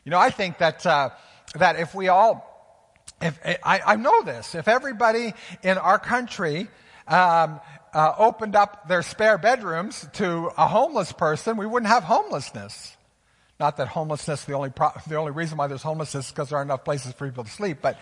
You 0.05 0.11
know, 0.11 0.19
I 0.19 0.29
think 0.29 0.57
that 0.57 0.85
uh, 0.85 1.09
that 1.55 1.79
if 1.79 1.95
we 1.95 2.07
all 2.07 2.52
if, 3.21 3.39
I, 3.63 3.81
I, 3.85 3.95
know 3.95 4.23
this. 4.23 4.55
If 4.55 4.67
everybody 4.67 5.33
in 5.61 5.77
our 5.77 5.99
country 5.99 6.67
um, 7.07 7.59
uh, 7.93 8.13
opened 8.17 8.55
up 8.55 8.87
their 8.87 9.01
spare 9.01 9.37
bedrooms 9.37 10.07
to 10.13 10.51
a 10.57 10.67
homeless 10.67 11.11
person, 11.11 11.57
we 11.57 11.65
wouldn't 11.65 11.91
have 11.91 12.03
homelessness. 12.03 12.97
Not 13.59 13.77
that 13.77 13.87
homelessness, 13.87 14.45
the 14.45 14.53
only, 14.53 14.71
pro- 14.71 14.91
the 15.07 15.15
only 15.15 15.31
reason 15.31 15.57
why 15.57 15.67
there's 15.67 15.83
homelessness 15.83 16.25
is 16.25 16.31
because 16.31 16.49
there 16.49 16.57
aren't 16.57 16.69
enough 16.69 16.83
places 16.83 17.13
for 17.13 17.27
people 17.27 17.43
to 17.43 17.49
sleep, 17.49 17.77
but 17.81 17.97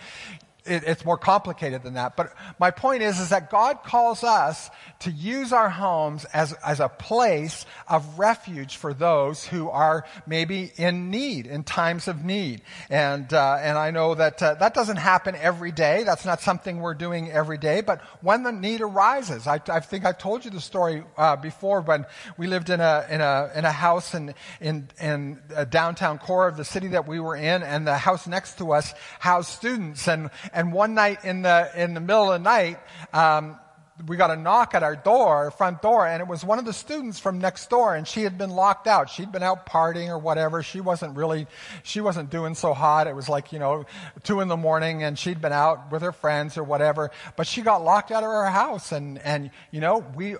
it, 0.64 0.84
it's 0.84 1.04
more 1.04 1.18
complicated 1.18 1.82
than 1.82 1.94
that. 1.94 2.16
But 2.16 2.32
my 2.58 2.70
point 2.70 3.02
is, 3.02 3.18
is 3.18 3.30
that 3.30 3.50
God 3.50 3.82
calls 3.84 4.22
us 4.22 4.70
to 5.00 5.10
use 5.10 5.52
our 5.52 5.68
homes 5.68 6.24
as, 6.26 6.52
as 6.64 6.80
a 6.80 6.88
place 6.88 7.66
of 7.88 8.18
refuge 8.18 8.76
for 8.76 8.94
those 8.94 9.44
who 9.44 9.68
are 9.70 10.04
maybe 10.26 10.72
in 10.76 11.10
need, 11.10 11.46
in 11.46 11.64
times 11.64 12.08
of 12.08 12.24
need. 12.24 12.62
And, 12.90 13.32
uh, 13.32 13.58
and 13.60 13.76
I 13.76 13.90
know 13.90 14.14
that 14.14 14.42
uh, 14.42 14.54
that 14.54 14.74
doesn't 14.74 14.96
happen 14.96 15.34
every 15.34 15.72
day. 15.72 16.04
That's 16.04 16.24
not 16.24 16.40
something 16.40 16.80
we're 16.80 16.94
doing 16.94 17.30
every 17.30 17.58
day. 17.58 17.80
But 17.80 18.00
when 18.20 18.42
the 18.42 18.52
need 18.52 18.80
arises, 18.80 19.46
I, 19.46 19.60
I 19.68 19.80
think 19.80 20.04
I 20.04 20.12
told 20.12 20.44
you 20.44 20.50
the 20.50 20.60
story 20.60 21.02
uh, 21.16 21.36
before 21.36 21.80
when 21.80 22.06
we 22.36 22.46
lived 22.46 22.70
in 22.70 22.80
a, 22.80 23.06
in 23.10 23.20
a, 23.20 23.50
in 23.54 23.64
a 23.64 23.72
house 23.72 24.14
in, 24.14 24.34
in, 24.60 24.88
in 25.00 25.40
a 25.54 25.66
downtown 25.66 26.18
core 26.18 26.46
of 26.46 26.56
the 26.56 26.64
city 26.64 26.88
that 26.88 27.08
we 27.08 27.18
were 27.18 27.36
in, 27.36 27.62
and 27.62 27.86
the 27.86 27.96
house 27.96 28.26
next 28.26 28.58
to 28.58 28.72
us 28.72 28.94
housed 29.18 29.48
students. 29.48 30.06
And, 30.08 30.30
and 30.52 30.72
one 30.72 30.94
night 30.94 31.24
in 31.24 31.42
the, 31.42 31.70
in 31.76 31.94
the 31.94 32.00
middle 32.00 32.32
of 32.32 32.42
the 32.42 32.44
night, 32.44 32.78
um, 33.12 33.58
we 34.06 34.16
got 34.16 34.30
a 34.30 34.36
knock 34.36 34.74
at 34.74 34.82
our 34.82 34.96
door, 34.96 35.50
front 35.50 35.82
door, 35.82 36.06
and 36.06 36.20
it 36.20 36.26
was 36.26 36.44
one 36.44 36.58
of 36.58 36.64
the 36.64 36.72
students 36.72 37.18
from 37.18 37.38
next 37.38 37.70
door, 37.70 37.94
and 37.94 38.08
she 38.08 38.22
had 38.22 38.36
been 38.36 38.50
locked 38.50 38.86
out. 38.86 39.10
She'd 39.10 39.30
been 39.30 39.42
out 39.42 39.66
partying 39.66 40.08
or 40.08 40.18
whatever. 40.18 40.62
She 40.62 40.80
wasn't 40.80 41.16
really, 41.16 41.46
she 41.82 42.00
wasn't 42.00 42.30
doing 42.30 42.54
so 42.54 42.74
hot. 42.74 43.06
It 43.06 43.14
was 43.14 43.28
like, 43.28 43.52
you 43.52 43.58
know, 43.58 43.84
two 44.24 44.40
in 44.40 44.48
the 44.48 44.56
morning, 44.56 45.02
and 45.02 45.18
she'd 45.18 45.40
been 45.40 45.52
out 45.52 45.92
with 45.92 46.02
her 46.02 46.12
friends 46.12 46.58
or 46.58 46.64
whatever. 46.64 47.10
But 47.36 47.46
she 47.46 47.62
got 47.62 47.84
locked 47.84 48.10
out 48.10 48.24
of 48.24 48.30
her 48.30 48.46
house, 48.46 48.92
and, 48.92 49.18
and, 49.18 49.50
you 49.70 49.80
know, 49.80 50.04
we 50.16 50.36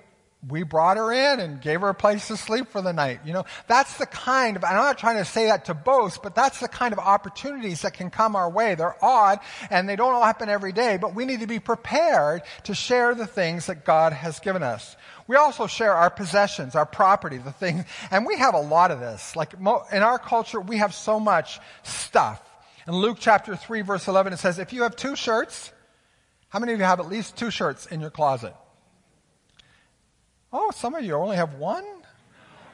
we 0.49 0.65
brought 0.65 0.97
her 0.97 1.13
in 1.13 1.39
and 1.39 1.61
gave 1.61 1.83
her 1.83 1.89
a 1.91 1.95
place 1.95 2.27
to 2.27 2.37
sleep 2.37 2.69
for 2.69 2.83
the 2.83 2.93
night. 2.93 3.21
You 3.25 3.33
know, 3.33 3.45
that's 3.69 3.97
the 3.99 4.07
kind 4.07 4.57
of, 4.57 4.65
I'm 4.65 4.75
not 4.75 4.99
trying 4.99 5.19
to 5.19 5.25
say 5.25 5.47
that 5.47 5.67
to 5.67 5.75
boast, 5.75 6.21
but 6.21 6.35
that's 6.35 6.59
the 6.59 6.67
kind 6.67 6.93
of 6.93 6.99
opportunities 6.99 7.83
that 7.83 7.95
can 7.95 8.11
come 8.11 8.35
our 8.35 8.51
way. 8.51 8.75
They're 8.75 8.97
odd 9.05 9.39
and 9.71 9.89
they 9.89 9.95
don't 9.95 10.15
all 10.15 10.25
happen 10.25 10.49
every 10.49 10.73
day, 10.73 10.97
but 10.97 11.15
we 11.15 11.27
need 11.27 11.41
to 11.41 11.47
be 11.47 11.61
prepared 11.61 12.43
to 12.65 12.75
share 12.75 13.15
the 13.15 13.27
things 13.27 13.67
that 13.67 13.85
God 13.85 14.13
has 14.13 14.41
given 14.41 14.65
us. 14.65 14.97
We 15.29 15.37
also 15.37 15.69
share 15.69 15.95
our 15.95 16.11
possessions, 16.11 16.75
our 16.75 16.87
property, 16.87 17.39
the 17.39 17.53
things, 17.53 17.85
and 18.11 18.27
we 18.27 18.37
have 18.39 18.55
a 18.55 18.61
lot 18.61 18.91
of 18.91 18.99
this. 18.99 19.37
Like 19.37 19.55
in 19.55 20.03
our 20.03 20.19
culture, 20.19 20.61
we 20.61 20.79
have 20.79 20.93
so 20.93 21.21
much 21.21 21.61
stuff. 21.85 22.43
In 22.89 22.95
Luke 22.95 23.19
chapter 23.21 23.55
3 23.55 23.83
verse 23.83 24.09
11, 24.09 24.33
it 24.33 24.41
says, 24.41 24.59
if 24.59 24.73
you 24.73 24.83
have 24.83 24.97
two 24.97 25.15
shirts, 25.15 25.73
how 26.49 26.59
many 26.59 26.73
of 26.73 26.81
you 26.81 26.85
have 26.85 26.99
at 26.99 27.07
least 27.07 27.37
two 27.37 27.53
shirts 27.53 27.87
in 27.87 28.01
your 28.01 28.11
closet? 28.11 28.55
Oh, 30.53 30.71
some 30.75 30.95
of 30.95 31.05
you 31.05 31.15
only 31.15 31.37
have 31.37 31.55
one? 31.55 31.85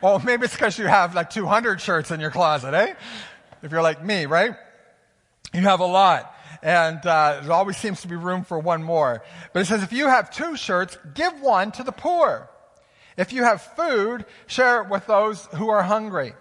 Oh, 0.02 0.18
maybe 0.24 0.44
it's 0.44 0.54
because 0.54 0.78
you 0.78 0.86
have 0.86 1.14
like 1.14 1.30
200 1.30 1.80
shirts 1.80 2.10
in 2.10 2.20
your 2.20 2.30
closet, 2.30 2.74
eh? 2.74 2.94
If 3.62 3.72
you're 3.72 3.82
like 3.82 4.04
me, 4.04 4.26
right? 4.26 4.54
You 5.52 5.60
have 5.62 5.80
a 5.80 5.86
lot. 5.86 6.34
And 6.62 6.98
uh, 7.06 7.40
there 7.42 7.52
always 7.52 7.76
seems 7.76 8.00
to 8.02 8.08
be 8.08 8.16
room 8.16 8.44
for 8.44 8.58
one 8.58 8.82
more. 8.82 9.22
But 9.52 9.60
it 9.60 9.66
says 9.66 9.82
if 9.82 9.92
you 9.92 10.08
have 10.08 10.30
two 10.30 10.56
shirts, 10.56 10.98
give 11.14 11.40
one 11.40 11.70
to 11.72 11.82
the 11.82 11.92
poor. 11.92 12.50
If 13.16 13.32
you 13.32 13.44
have 13.44 13.62
food, 13.62 14.24
share 14.46 14.82
it 14.82 14.88
with 14.88 15.06
those 15.06 15.46
who 15.54 15.68
are 15.70 15.82
hungry. 15.82 16.34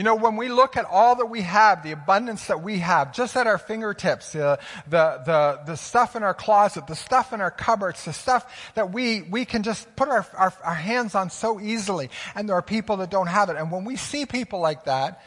You 0.00 0.04
know, 0.04 0.14
when 0.14 0.36
we 0.36 0.48
look 0.48 0.78
at 0.78 0.86
all 0.86 1.16
that 1.16 1.26
we 1.26 1.42
have, 1.42 1.82
the 1.82 1.92
abundance 1.92 2.46
that 2.46 2.62
we 2.62 2.78
have, 2.78 3.12
just 3.12 3.36
at 3.36 3.46
our 3.46 3.58
fingertips, 3.58 4.32
the, 4.32 4.58
the, 4.88 5.60
the 5.66 5.76
stuff 5.76 6.16
in 6.16 6.22
our 6.22 6.32
closet, 6.32 6.86
the 6.86 6.96
stuff 6.96 7.34
in 7.34 7.42
our 7.42 7.50
cupboards, 7.50 8.06
the 8.06 8.14
stuff 8.14 8.72
that 8.76 8.94
we, 8.94 9.20
we 9.20 9.44
can 9.44 9.62
just 9.62 9.94
put 9.96 10.08
our, 10.08 10.26
our, 10.38 10.54
our 10.64 10.74
hands 10.74 11.14
on 11.14 11.28
so 11.28 11.60
easily, 11.60 12.08
and 12.34 12.48
there 12.48 12.56
are 12.56 12.62
people 12.62 12.96
that 12.96 13.10
don't 13.10 13.26
have 13.26 13.50
it. 13.50 13.56
And 13.56 13.70
when 13.70 13.84
we 13.84 13.96
see 13.96 14.24
people 14.24 14.58
like 14.58 14.84
that, 14.84 15.20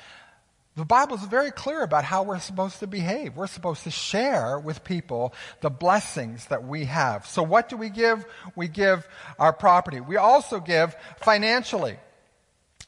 the 0.75 0.86
Bible 0.86 1.18
is 1.18 1.24
very 1.25 1.51
clear 1.51 1.84
about 1.84 2.03
how 2.03 2.24
we're 2.24 2.39
supposed 2.39 2.80
to 2.80 2.88
behave. 2.88 3.36
We're 3.36 3.46
supposed 3.46 3.84
to 3.84 3.92
share 3.92 4.58
with 4.58 4.84
people 4.84 5.36
the 5.62 5.70
blessings 5.70 6.48
that 6.48 6.63
we 6.63 6.86
have. 6.86 7.27
So 7.27 7.44
what 7.44 7.70
do 7.70 7.77
we 7.77 7.92
give? 7.92 8.25
We 8.56 8.70
give 8.70 9.08
our 9.38 9.53
property. 9.53 10.00
We 10.00 10.18
also 10.18 10.60
give 10.60 10.96
financially 11.20 11.98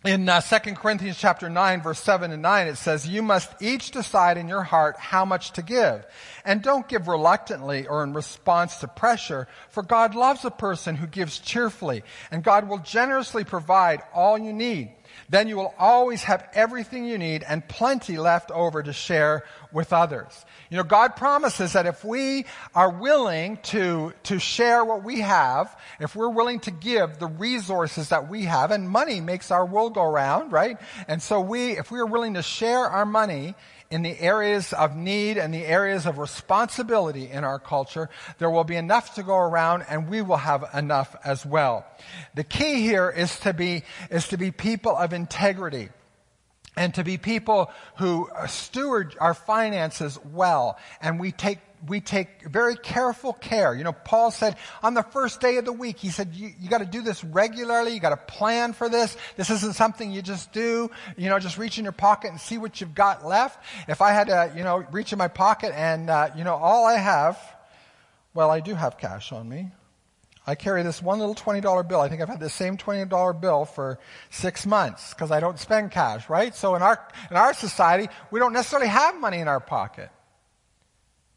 in 0.04 0.28
uh, 0.28 0.42
2 0.42 0.74
Corinthians 0.74 1.18
chapter 1.18 1.50
9 1.50 1.82
verse 1.82 2.00
7 2.00 2.32
and 2.32 2.42
9 2.42 2.68
it 2.68 2.76
says 2.76 3.08
you 3.08 3.22
must 3.22 3.52
each 3.62 3.92
decide 3.92 4.38
in 4.38 4.48
your 4.48 4.64
heart 4.64 4.98
how 4.98 5.26
much 5.26 5.52
to 5.52 5.62
give. 5.62 6.06
And 6.44 6.62
don't 6.62 6.88
give 6.88 7.08
reluctantly 7.08 7.88
or 7.88 8.04
in 8.04 8.14
response 8.14 8.78
to 8.78 8.88
pressure 8.88 9.48
for 9.70 9.84
God 9.84 10.16
loves 10.16 10.46
a 10.46 10.52
person 10.52 10.96
who 10.96 11.08
gives 11.08 11.40
cheerfully 11.40 12.04
and 12.32 12.44
God 12.44 12.68
will 12.68 12.80
generously 12.80 13.44
provide 13.44 14.02
all 14.14 14.38
you 14.38 14.54
need 14.54 14.92
then 15.30 15.48
you 15.48 15.58
will 15.58 15.74
always 15.78 16.24
have 16.24 16.48
everything 16.54 17.06
you 17.06 17.18
need 17.18 17.44
and 17.48 17.68
plenty 17.68 18.18
left 18.18 18.52
over 18.52 18.82
to 18.82 18.94
share 18.94 19.44
with 19.72 19.92
others. 19.94 20.46
You 20.70 20.78
know, 20.78 20.84
God 20.84 21.16
promises 21.16 21.74
that 21.74 21.86
if 21.86 22.04
we 22.04 22.46
are 22.74 22.90
willing 22.90 23.58
to, 23.64 24.14
to 24.24 24.40
share 24.40 24.84
what 24.84 25.04
we 25.04 25.22
have, 25.22 25.76
if 26.00 26.16
we're 26.16 26.30
willing 26.30 26.60
to 26.62 26.72
give 26.72 27.20
the 27.20 27.28
resources 27.28 28.10
that 28.10 28.30
we 28.30 28.44
have, 28.44 28.72
and 28.72 28.90
money 28.90 29.22
makes 29.22 29.52
our 29.52 29.66
world 29.66 29.94
go 29.94 30.10
round, 30.10 30.52
right? 30.52 30.78
And 31.08 31.22
so 31.22 31.42
we, 31.42 31.72
if 31.72 31.92
we 31.92 32.00
are 32.00 32.06
willing 32.06 32.36
to 32.36 32.42
share 32.42 32.86
our 32.86 33.06
money 33.06 33.56
in 33.90 34.02
the 34.02 34.20
areas 34.20 34.74
of 34.74 34.96
need 34.96 35.38
and 35.38 35.54
the 35.54 35.66
areas 35.66 36.06
of 36.06 36.18
responsibility 36.18 37.30
in 37.30 37.44
our 37.44 37.60
culture, 37.60 38.10
there 38.40 38.50
will 38.50 38.64
be 38.64 38.76
enough 38.76 39.16
to 39.16 39.24
go 39.24 39.38
around 39.38 39.84
and 39.90 40.10
we 40.10 40.22
will 40.22 40.38
have 40.38 40.66
enough 40.74 41.16
as 41.24 41.46
well. 41.46 41.86
The 42.34 42.44
key 42.44 42.82
here 42.82 43.10
is 43.10 43.40
to 43.42 43.54
be, 43.54 43.84
is 44.10 44.28
to 44.30 44.38
be 44.38 44.52
people 44.52 44.96
of 44.96 45.14
integrity 45.14 45.90
and 46.76 46.94
to 46.96 47.04
be 47.04 47.18
people 47.18 47.72
who 47.98 48.30
steward 48.48 49.16
our 49.20 49.34
finances 49.34 50.20
well 50.34 50.78
and 51.02 51.20
we 51.20 51.32
take 51.32 51.60
we 51.88 52.00
take 52.00 52.44
very 52.44 52.76
careful 52.76 53.34
care. 53.34 53.76
You 53.76 53.84
know, 53.84 53.92
Paul 53.92 54.32
said 54.32 54.56
on 54.82 54.94
the 54.94 55.04
first 55.04 55.40
day 55.40 55.58
of 55.58 55.66
the 55.66 55.74
week, 55.74 55.98
he 55.98 56.10
said, 56.10 56.34
you, 56.34 56.52
you 56.60 56.70
got 56.70 56.80
to 56.80 56.86
do 56.86 57.02
this 57.02 57.24
regularly. 57.24 57.94
You 57.94 58.00
got 58.00 58.10
to 58.10 58.34
plan 58.34 58.74
for 58.74 58.90
this. 58.90 59.16
This 59.36 59.50
isn't 59.50 59.76
something 59.76 60.12
you 60.12 60.22
just 60.22 60.52
do, 60.52 60.90
you 61.18 61.30
know, 61.30 61.38
just 61.38 61.58
reach 61.58 61.78
in 61.78 61.84
your 61.84 61.94
pocket 61.94 62.32
and 62.32 62.40
see 62.40 62.58
what 62.58 62.82
you've 62.82 62.96
got 62.96 63.26
left. 63.26 63.64
If 63.88 64.02
I 64.02 64.12
had 64.12 64.28
to, 64.28 64.52
you 64.56 64.64
know, 64.64 64.86
reach 64.92 65.12
in 65.14 65.20
my 65.20 65.28
pocket 65.28 65.74
and, 65.76 66.10
uh, 66.10 66.30
you 66.36 66.44
know, 66.44 66.56
all 66.56 66.86
I 66.86 66.96
have, 66.96 67.38
well, 68.34 68.50
I 68.52 68.60
do 68.60 68.74
have 68.76 68.98
cash 68.98 69.32
on 69.32 69.48
me. 69.48 69.72
I 70.48 70.56
carry 70.56 70.84
this 70.84 71.02
one 71.02 71.20
little 71.20 71.36
$20 71.36 71.88
bill. 71.88 72.02
I 72.02 72.08
think 72.08 72.22
I've 72.22 72.30
had 72.30 72.40
the 72.40 72.50
same 72.50 72.78
$20 72.78 73.42
bill 73.42 73.66
for 73.66 74.00
six 74.30 74.66
months 74.66 75.14
because 75.14 75.32
I 75.32 75.40
don't 75.40 75.60
spend 75.60 75.92
cash, 75.92 76.30
right? 76.30 76.54
So 76.56 76.76
in 76.76 76.82
our, 76.82 77.02
in 77.32 77.38
our 77.38 77.54
society, 77.54 78.10
we 78.30 78.40
don't 78.40 78.54
necessarily 78.54 78.88
have 78.88 79.20
money 79.20 79.40
in 79.40 79.48
our 79.48 79.60
pocket. 79.60 80.10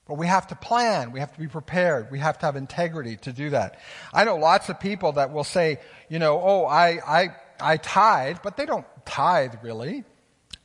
But 0.07 0.15
we 0.15 0.27
have 0.27 0.47
to 0.49 0.55
plan. 0.55 1.13
We 1.13 1.21
have 1.21 1.33
to 1.33 1.39
be 1.39 1.49
prepared. 1.49 2.11
We 2.11 2.19
have 2.19 2.39
to 2.39 2.47
have 2.47 2.57
integrity 2.57 3.17
to 3.19 3.33
do 3.33 3.51
that. 3.51 3.79
I 4.13 4.25
know 4.25 4.37
lots 4.37 4.69
of 4.69 4.81
people 4.81 5.13
that 5.13 5.33
will 5.33 5.45
say, 5.45 5.81
you 6.09 6.19
know, 6.19 6.41
oh, 6.43 6.65
I, 6.65 6.99
I, 7.07 7.29
I 7.61 7.77
tithe, 7.77 8.39
but 8.43 8.57
they 8.57 8.67
don't 8.67 8.87
tithe 9.05 9.55
really. 9.63 10.05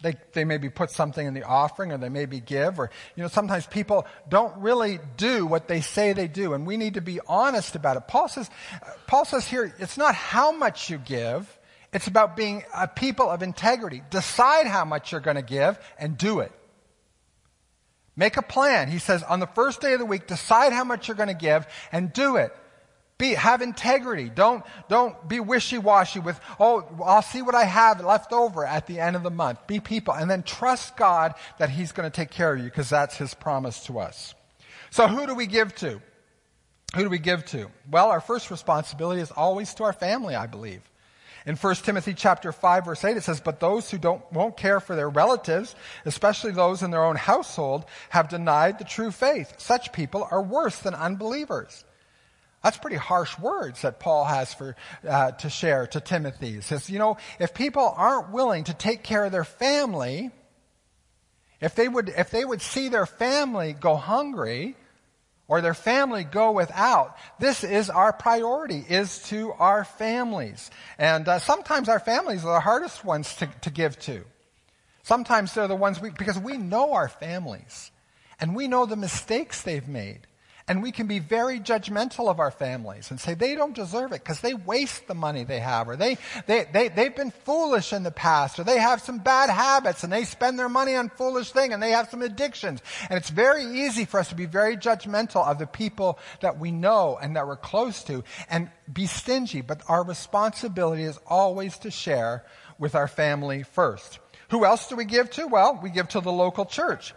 They, 0.03 0.15
they 0.33 0.43
maybe 0.43 0.69
put 0.69 0.91
something 0.91 1.25
in 1.25 1.33
the 1.33 1.43
offering 1.43 1.93
or 1.93 1.97
they 1.97 2.09
maybe 2.09 2.41
give 2.41 2.77
or, 2.77 2.91
you 3.15 3.23
know, 3.23 3.29
sometimes 3.29 3.65
people 3.65 4.05
don't 4.27 4.55
really 4.57 4.99
do 5.15 5.45
what 5.45 5.69
they 5.69 5.79
say 5.79 6.11
they 6.11 6.27
do 6.27 6.53
and 6.53 6.67
we 6.67 6.75
need 6.75 6.95
to 6.95 7.01
be 7.01 7.21
honest 7.25 7.75
about 7.77 7.95
it. 7.95 8.07
Paul 8.07 8.27
says, 8.27 8.49
Paul 9.07 9.23
says 9.23 9.47
here, 9.47 9.73
it's 9.79 9.97
not 9.97 10.13
how 10.13 10.51
much 10.51 10.89
you 10.89 10.97
give. 10.97 11.47
It's 11.93 12.07
about 12.07 12.35
being 12.35 12.63
a 12.75 12.85
people 12.85 13.29
of 13.29 13.41
integrity. 13.43 14.03
Decide 14.09 14.67
how 14.67 14.83
much 14.83 15.13
you're 15.13 15.21
going 15.21 15.37
to 15.37 15.41
give 15.41 15.79
and 15.97 16.17
do 16.17 16.41
it. 16.41 16.51
Make 18.17 18.35
a 18.35 18.41
plan. 18.41 18.89
He 18.89 18.99
says, 18.99 19.23
on 19.23 19.39
the 19.39 19.47
first 19.47 19.79
day 19.79 19.93
of 19.93 19.99
the 19.99 20.05
week, 20.05 20.27
decide 20.27 20.73
how 20.73 20.83
much 20.83 21.07
you're 21.07 21.15
going 21.15 21.29
to 21.29 21.33
give 21.33 21.65
and 21.93 22.11
do 22.11 22.35
it. 22.35 22.53
Be, 23.23 23.35
have 23.35 23.61
integrity. 23.61 24.27
Don't, 24.27 24.65
don't 24.89 25.29
be 25.29 25.39
wishy-washy 25.39 26.19
with, 26.19 26.37
oh, 26.59 26.85
I'll 27.05 27.21
see 27.21 27.41
what 27.41 27.55
I 27.55 27.63
have 27.63 28.03
left 28.03 28.33
over 28.33 28.65
at 28.65 28.85
the 28.85 28.99
end 28.99 29.15
of 29.15 29.23
the 29.23 29.31
month. 29.31 29.65
Be 29.65 29.79
people. 29.79 30.13
And 30.13 30.29
then 30.29 30.43
trust 30.43 30.97
God 30.97 31.33
that 31.57 31.69
He's 31.69 31.93
going 31.93 32.11
to 32.11 32.13
take 32.13 32.31
care 32.31 32.51
of 32.51 32.59
you 32.59 32.65
because 32.65 32.89
that's 32.89 33.15
His 33.15 33.33
promise 33.33 33.85
to 33.85 33.99
us. 33.99 34.35
So 34.89 35.07
who 35.07 35.25
do 35.25 35.35
we 35.35 35.47
give 35.47 35.73
to? 35.75 36.01
Who 36.97 37.03
do 37.03 37.09
we 37.09 37.17
give 37.17 37.45
to? 37.45 37.71
Well, 37.89 38.09
our 38.09 38.19
first 38.19 38.51
responsibility 38.51 39.21
is 39.21 39.31
always 39.31 39.73
to 39.75 39.85
our 39.85 39.93
family, 39.93 40.35
I 40.35 40.47
believe. 40.47 40.81
In 41.45 41.55
1 41.55 41.75
Timothy 41.75 42.15
chapter 42.15 42.51
5 42.51 42.83
verse 42.83 43.05
8 43.05 43.15
it 43.15 43.23
says, 43.23 43.39
But 43.39 43.61
those 43.61 43.89
who 43.89 43.99
don't, 43.99 44.21
won't 44.33 44.57
care 44.57 44.81
for 44.81 44.97
their 44.97 45.09
relatives, 45.09 45.75
especially 46.03 46.51
those 46.51 46.83
in 46.83 46.91
their 46.91 47.05
own 47.05 47.15
household, 47.15 47.85
have 48.09 48.27
denied 48.27 48.79
the 48.79 48.83
true 48.83 49.11
faith. 49.11 49.53
Such 49.59 49.93
people 49.93 50.27
are 50.29 50.43
worse 50.43 50.79
than 50.79 50.93
unbelievers. 50.93 51.85
That's 52.63 52.77
pretty 52.77 52.95
harsh 52.95 53.37
words 53.37 53.81
that 53.81 53.99
Paul 53.99 54.23
has 54.23 54.53
for, 54.53 54.75
uh, 55.07 55.31
to 55.31 55.49
share 55.49 55.85
to 55.87 55.99
Timothy. 55.99 56.53
He 56.53 56.61
says, 56.61 56.89
you 56.89 56.97
know, 56.97 57.17
if 57.39 57.53
people 57.53 57.93
aren't 57.97 58.31
willing 58.31 58.63
to 58.65 58.73
take 58.73 59.03
care 59.03 59.25
of 59.25 59.31
their 59.33 59.43
family, 59.43 60.31
if 61.59 61.75
they 61.75 61.87
would, 61.87 62.09
if 62.09 62.29
they 62.29 62.45
would 62.45 62.61
see 62.61 62.87
their 62.87 63.05
family 63.05 63.73
go 63.73 63.95
hungry, 63.95 64.75
or 65.47 65.61
their 65.61 65.73
family 65.73 66.23
go 66.23 66.51
without. 66.51 67.17
This 67.37 67.63
is 67.63 67.89
our 67.89 68.13
priority, 68.13 68.83
is 68.87 69.23
to 69.23 69.51
our 69.53 69.83
families. 69.83 70.71
And 70.97 71.27
uh, 71.27 71.39
sometimes 71.39 71.89
our 71.89 71.99
families 71.99 72.45
are 72.45 72.53
the 72.53 72.59
hardest 72.59 73.03
ones 73.03 73.35
to, 73.35 73.49
to 73.61 73.69
give 73.69 73.99
to. 73.99 74.23
Sometimes 75.03 75.53
they're 75.53 75.67
the 75.67 75.75
ones 75.75 75.99
we, 75.99 76.11
because 76.11 76.39
we 76.39 76.57
know 76.57 76.93
our 76.93 77.09
families 77.09 77.91
and 78.39 78.55
we 78.55 78.67
know 78.67 78.85
the 78.85 78.95
mistakes 78.95 79.61
they've 79.61 79.87
made. 79.87 80.21
And 80.65 80.81
we 80.81 80.93
can 80.93 81.07
be 81.07 81.19
very 81.19 81.59
judgmental 81.59 82.29
of 82.29 82.39
our 82.39 82.51
families 82.51 83.11
and 83.11 83.19
say 83.19 83.33
they 83.33 83.53
don't 83.53 83.75
deserve 83.75 84.13
it 84.13 84.23
because 84.23 84.39
they 84.39 84.53
waste 84.53 85.07
the 85.07 85.13
money 85.13 85.43
they 85.43 85.59
have 85.59 85.89
or 85.89 85.97
they, 85.97 86.17
they, 86.47 86.65
they, 86.71 86.87
they've 86.87 87.15
been 87.15 87.31
foolish 87.31 87.91
in 87.91 88.03
the 88.03 88.11
past 88.11 88.59
or 88.59 88.63
they 88.63 88.79
have 88.79 89.01
some 89.01 89.17
bad 89.17 89.49
habits 89.49 90.05
and 90.05 90.13
they 90.13 90.23
spend 90.23 90.57
their 90.57 90.69
money 90.69 90.95
on 90.95 91.09
foolish 91.09 91.51
things 91.51 91.73
and 91.73 91.83
they 91.83 91.91
have 91.91 92.09
some 92.09 92.21
addictions. 92.21 92.81
And 93.09 93.17
it's 93.17 93.29
very 93.29 93.65
easy 93.65 94.05
for 94.05 94.21
us 94.21 94.29
to 94.29 94.35
be 94.35 94.45
very 94.45 94.77
judgmental 94.77 95.45
of 95.45 95.59
the 95.59 95.67
people 95.67 96.17
that 96.39 96.57
we 96.57 96.71
know 96.71 97.17
and 97.21 97.35
that 97.35 97.45
we're 97.45 97.57
close 97.57 98.01
to 98.05 98.23
and 98.49 98.69
be 98.91 99.05
stingy. 99.05 99.59
But 99.59 99.81
our 99.89 100.03
responsibility 100.03 101.03
is 101.03 101.19
always 101.27 101.77
to 101.79 101.91
share 101.91 102.45
with 102.79 102.95
our 102.95 103.09
family 103.09 103.63
first. 103.63 104.19
Who 104.49 104.63
else 104.63 104.87
do 104.87 104.95
we 104.95 105.03
give 105.03 105.29
to? 105.31 105.47
Well, 105.47 105.79
we 105.81 105.89
give 105.89 106.07
to 106.09 106.21
the 106.21 106.31
local 106.31 106.65
church. 106.65 107.13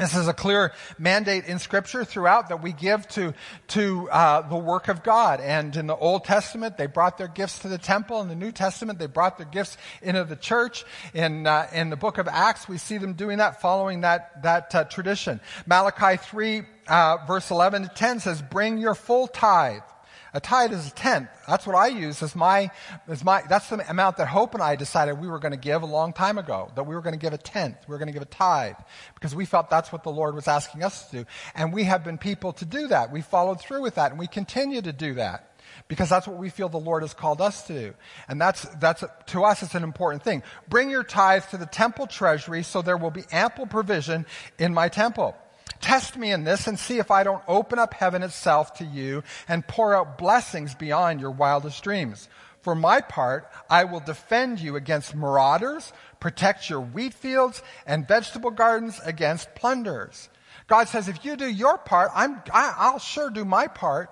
This 0.00 0.16
is 0.16 0.28
a 0.28 0.32
clear 0.32 0.72
mandate 0.98 1.44
in 1.44 1.58
Scripture 1.58 2.06
throughout 2.06 2.48
that 2.48 2.62
we 2.62 2.72
give 2.72 3.06
to 3.08 3.34
to 3.68 4.08
uh, 4.08 4.48
the 4.48 4.56
work 4.56 4.88
of 4.88 5.02
God. 5.02 5.40
And 5.42 5.76
in 5.76 5.86
the 5.86 5.94
Old 5.94 6.24
Testament, 6.24 6.78
they 6.78 6.86
brought 6.86 7.18
their 7.18 7.28
gifts 7.28 7.58
to 7.58 7.68
the 7.68 7.76
temple. 7.76 8.22
In 8.22 8.28
the 8.28 8.34
New 8.34 8.50
Testament, 8.50 8.98
they 8.98 9.04
brought 9.06 9.36
their 9.36 9.46
gifts 9.46 9.76
into 10.00 10.24
the 10.24 10.36
church. 10.36 10.86
In 11.12 11.46
uh, 11.46 11.68
in 11.74 11.90
the 11.90 11.96
Book 11.96 12.16
of 12.16 12.28
Acts, 12.28 12.66
we 12.66 12.78
see 12.78 12.96
them 12.96 13.12
doing 13.12 13.38
that, 13.38 13.60
following 13.60 14.00
that 14.00 14.42
that 14.42 14.74
uh, 14.74 14.84
tradition. 14.84 15.38
Malachi 15.66 16.16
three 16.16 16.62
uh, 16.88 17.18
verse 17.26 17.50
eleven 17.50 17.82
to 17.82 17.88
ten 17.90 18.20
says, 18.20 18.40
"Bring 18.40 18.78
your 18.78 18.94
full 18.94 19.26
tithe." 19.26 19.82
A 20.32 20.40
tithe 20.40 20.72
is 20.72 20.86
a 20.86 20.90
tenth. 20.90 21.28
That's 21.48 21.66
what 21.66 21.74
I 21.74 21.88
use 21.88 22.22
as 22.22 22.36
my, 22.36 22.70
as 23.08 23.24
my, 23.24 23.42
that's 23.48 23.68
the 23.68 23.88
amount 23.90 24.18
that 24.18 24.28
Hope 24.28 24.54
and 24.54 24.62
I 24.62 24.76
decided 24.76 25.20
we 25.20 25.28
were 25.28 25.40
going 25.40 25.52
to 25.52 25.58
give 25.58 25.82
a 25.82 25.86
long 25.86 26.12
time 26.12 26.38
ago, 26.38 26.70
that 26.76 26.84
we 26.84 26.94
were 26.94 27.00
going 27.00 27.14
to 27.14 27.18
give 27.18 27.32
a 27.32 27.38
tenth. 27.38 27.76
We 27.88 27.92
were 27.92 27.98
going 27.98 28.08
to 28.08 28.12
give 28.12 28.22
a 28.22 28.26
tithe 28.26 28.76
because 29.14 29.34
we 29.34 29.44
felt 29.44 29.70
that's 29.70 29.90
what 29.90 30.04
the 30.04 30.10
Lord 30.10 30.34
was 30.34 30.46
asking 30.46 30.84
us 30.84 31.08
to 31.10 31.18
do. 31.18 31.24
And 31.54 31.72
we 31.72 31.84
have 31.84 32.04
been 32.04 32.18
people 32.18 32.52
to 32.54 32.64
do 32.64 32.88
that. 32.88 33.10
We 33.10 33.22
followed 33.22 33.60
through 33.60 33.82
with 33.82 33.96
that 33.96 34.12
and 34.12 34.20
we 34.20 34.26
continue 34.26 34.82
to 34.82 34.92
do 34.92 35.14
that 35.14 35.50
because 35.88 36.08
that's 36.08 36.26
what 36.26 36.36
we 36.36 36.50
feel 36.50 36.68
the 36.68 36.78
Lord 36.78 37.02
has 37.02 37.14
called 37.14 37.40
us 37.40 37.66
to 37.66 37.72
do. 37.72 37.94
And 38.28 38.40
that's, 38.40 38.62
that's, 38.80 39.04
to 39.26 39.44
us, 39.44 39.62
it's 39.62 39.74
an 39.74 39.82
important 39.82 40.22
thing. 40.22 40.42
Bring 40.68 40.90
your 40.90 41.04
tithes 41.04 41.46
to 41.46 41.56
the 41.56 41.66
temple 41.66 42.06
treasury 42.06 42.62
so 42.62 42.82
there 42.82 42.96
will 42.96 43.10
be 43.10 43.24
ample 43.32 43.66
provision 43.66 44.26
in 44.58 44.72
my 44.72 44.88
temple. 44.88 45.36
Test 45.80 46.16
me 46.16 46.30
in 46.30 46.44
this 46.44 46.66
and 46.66 46.78
see 46.78 46.98
if 46.98 47.10
I 47.10 47.22
don't 47.22 47.42
open 47.48 47.78
up 47.78 47.94
heaven 47.94 48.22
itself 48.22 48.74
to 48.74 48.84
you 48.84 49.22
and 49.48 49.66
pour 49.66 49.94
out 49.94 50.18
blessings 50.18 50.74
beyond 50.74 51.20
your 51.20 51.30
wildest 51.30 51.82
dreams. 51.82 52.28
For 52.62 52.74
my 52.74 53.00
part, 53.00 53.50
I 53.70 53.84
will 53.84 54.00
defend 54.00 54.60
you 54.60 54.76
against 54.76 55.14
marauders, 55.14 55.92
protect 56.20 56.68
your 56.68 56.80
wheat 56.80 57.14
fields 57.14 57.62
and 57.86 58.06
vegetable 58.06 58.50
gardens 58.50 59.00
against 59.04 59.54
plunderers. 59.54 60.28
God 60.66 60.88
says, 60.88 61.08
if 61.08 61.24
you 61.24 61.36
do 61.36 61.50
your 61.50 61.78
part, 61.78 62.10
I'm, 62.14 62.42
I, 62.52 62.74
I'll 62.76 62.98
sure 62.98 63.30
do 63.30 63.44
my 63.44 63.66
part. 63.66 64.10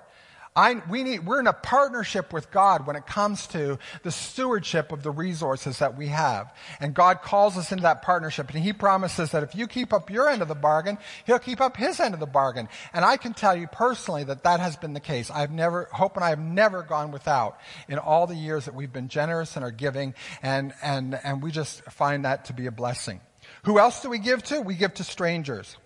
I, 0.58 0.82
we 0.90 1.04
need, 1.04 1.24
we're 1.24 1.38
in 1.38 1.46
a 1.46 1.52
partnership 1.52 2.32
with 2.32 2.50
God 2.50 2.84
when 2.84 2.96
it 2.96 3.06
comes 3.06 3.46
to 3.48 3.78
the 4.02 4.10
stewardship 4.10 4.90
of 4.90 5.04
the 5.04 5.10
resources 5.12 5.78
that 5.78 5.96
we 5.96 6.08
have. 6.08 6.52
And 6.80 6.94
God 6.94 7.22
calls 7.22 7.56
us 7.56 7.70
into 7.70 7.82
that 7.82 8.02
partnership. 8.02 8.50
And 8.50 8.64
He 8.64 8.72
promises 8.72 9.30
that 9.30 9.44
if 9.44 9.54
you 9.54 9.68
keep 9.68 9.92
up 9.92 10.10
your 10.10 10.28
end 10.28 10.42
of 10.42 10.48
the 10.48 10.56
bargain, 10.56 10.98
He'll 11.26 11.38
keep 11.38 11.60
up 11.60 11.76
His 11.76 12.00
end 12.00 12.12
of 12.12 12.18
the 12.18 12.26
bargain. 12.26 12.68
And 12.92 13.04
I 13.04 13.18
can 13.18 13.34
tell 13.34 13.54
you 13.54 13.68
personally 13.68 14.24
that 14.24 14.42
that 14.42 14.58
has 14.58 14.74
been 14.74 14.94
the 14.94 15.00
case. 15.00 15.30
I've 15.30 15.52
never, 15.52 15.88
Hope 15.92 16.16
and 16.16 16.24
I 16.24 16.30
have 16.30 16.40
never 16.40 16.82
gone 16.82 17.12
without 17.12 17.60
in 17.88 17.98
all 17.98 18.26
the 18.26 18.34
years 18.34 18.64
that 18.64 18.74
we've 18.74 18.92
been 18.92 19.06
generous 19.06 19.56
in 19.56 19.62
our 19.62 19.70
giving. 19.70 20.12
And, 20.42 20.74
and, 20.82 21.20
and 21.22 21.40
we 21.40 21.52
just 21.52 21.84
find 21.84 22.24
that 22.24 22.46
to 22.46 22.52
be 22.52 22.66
a 22.66 22.72
blessing. 22.72 23.20
Who 23.62 23.78
else 23.78 24.02
do 24.02 24.10
we 24.10 24.18
give 24.18 24.42
to? 24.44 24.60
We 24.60 24.74
give 24.74 24.94
to 24.94 25.04
strangers. 25.04 25.76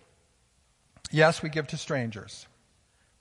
Yes, 1.10 1.42
we 1.42 1.50
give 1.50 1.66
to 1.68 1.76
strangers 1.76 2.46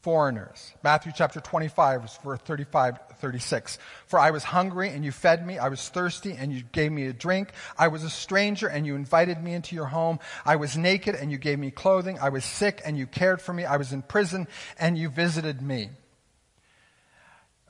foreigners. 0.02 0.74
Matthew 0.84 1.12
chapter 1.16 1.40
25, 1.40 2.02
verse 2.24 2.40
35, 2.40 3.00
36. 3.20 3.78
For 4.08 4.20
I 4.20 4.32
was 4.32 4.44
hungry 4.44 4.90
and 4.90 5.06
you 5.06 5.12
fed 5.12 5.46
me. 5.46 5.60
I 5.60 5.70
was 5.70 5.88
thirsty 5.90 6.34
and 6.34 6.52
you 6.52 6.64
gave 6.72 6.92
me 6.92 7.06
a 7.06 7.14
drink. 7.14 7.52
I 7.78 7.88
was 7.88 8.04
a 8.04 8.10
stranger 8.10 8.68
and 8.68 8.86
you 8.86 8.96
invited 8.96 9.42
me 9.44 9.54
into 9.54 9.76
your 9.76 9.86
home. 9.86 10.20
I 10.46 10.56
was 10.56 10.76
naked 10.76 11.16
and 11.16 11.32
you 11.32 11.38
gave 11.38 11.60
me 11.60 11.70
clothing. 11.70 12.18
I 12.20 12.30
was 12.30 12.44
sick 12.44 12.82
and 12.84 12.98
you 12.98 13.06
cared 13.06 13.42
for 13.42 13.54
me. 13.54 13.64
I 13.64 13.78
was 13.78 13.94
in 13.94 14.02
prison 14.02 14.48
and 14.80 14.98
you 14.98 15.10
visited 15.10 15.62
me. 15.62 15.92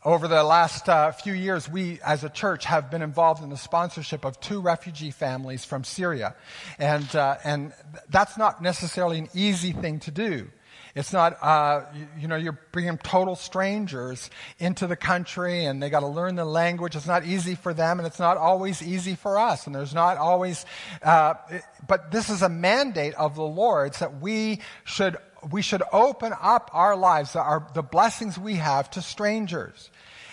Over 0.03 0.27
the 0.27 0.43
last 0.43 0.89
uh, 0.89 1.11
few 1.11 1.33
years, 1.33 1.69
we 1.69 2.00
as 2.03 2.23
a 2.23 2.29
church 2.29 2.65
have 2.65 2.89
been 2.89 3.03
involved 3.03 3.43
in 3.43 3.50
the 3.50 3.57
sponsorship 3.57 4.25
of 4.25 4.39
two 4.39 4.59
refugee 4.59 5.11
families 5.11 5.63
from 5.63 5.83
Syria. 5.83 6.33
And, 6.79 7.15
uh, 7.15 7.35
and 7.43 7.71
that's 8.09 8.35
not 8.35 8.63
necessarily 8.63 9.19
an 9.19 9.29
easy 9.35 9.73
thing 9.73 10.00
to 10.00 10.11
do. 10.11 10.50
It's 10.93 11.13
not, 11.13 11.38
uh, 11.41 11.86
you, 11.95 12.07
you, 12.21 12.27
know, 12.27 12.36
you're 12.36 12.60
bringing 12.71 12.98
total 12.98 13.36
strangers 13.36 14.29
into 14.60 14.88
the 14.88 14.95
country 14.95 15.65
and 15.65 15.81
they 15.81 15.89
got 15.89 16.01
to 16.01 16.07
learn 16.07 16.36
the 16.36 16.45
language. 16.45 16.95
It's 16.95 17.07
not 17.07 17.25
easy 17.25 17.55
for 17.55 17.74
them 17.74 18.00
and 18.00 18.07
it's 18.07 18.19
not 18.19 18.38
always 18.38 18.81
easy 18.81 19.15
for 19.15 19.39
us. 19.39 19.67
And 19.67 19.75
there's 19.75 19.93
not 19.93 20.17
always, 20.17 20.65
uh, 21.01 21.36
it, 21.50 21.63
but 21.88 22.12
this 22.12 22.29
is 22.29 22.41
a 22.41 22.50
mandate 22.50 23.13
of 23.15 23.36
the 23.36 23.43
Lord's 23.43 24.00
that 24.00 24.19
we 24.19 24.60
should, 24.83 25.15
we 25.50 25.62
should 25.62 25.83
open 25.93 26.33
up 26.41 26.69
our 26.74 26.98
lives, 26.98 27.36
our, 27.36 27.65
the 27.74 27.83
blessings 27.83 28.38
we 28.38 28.55
have 28.55 28.89
to 28.91 29.01
strangers. 29.01 29.89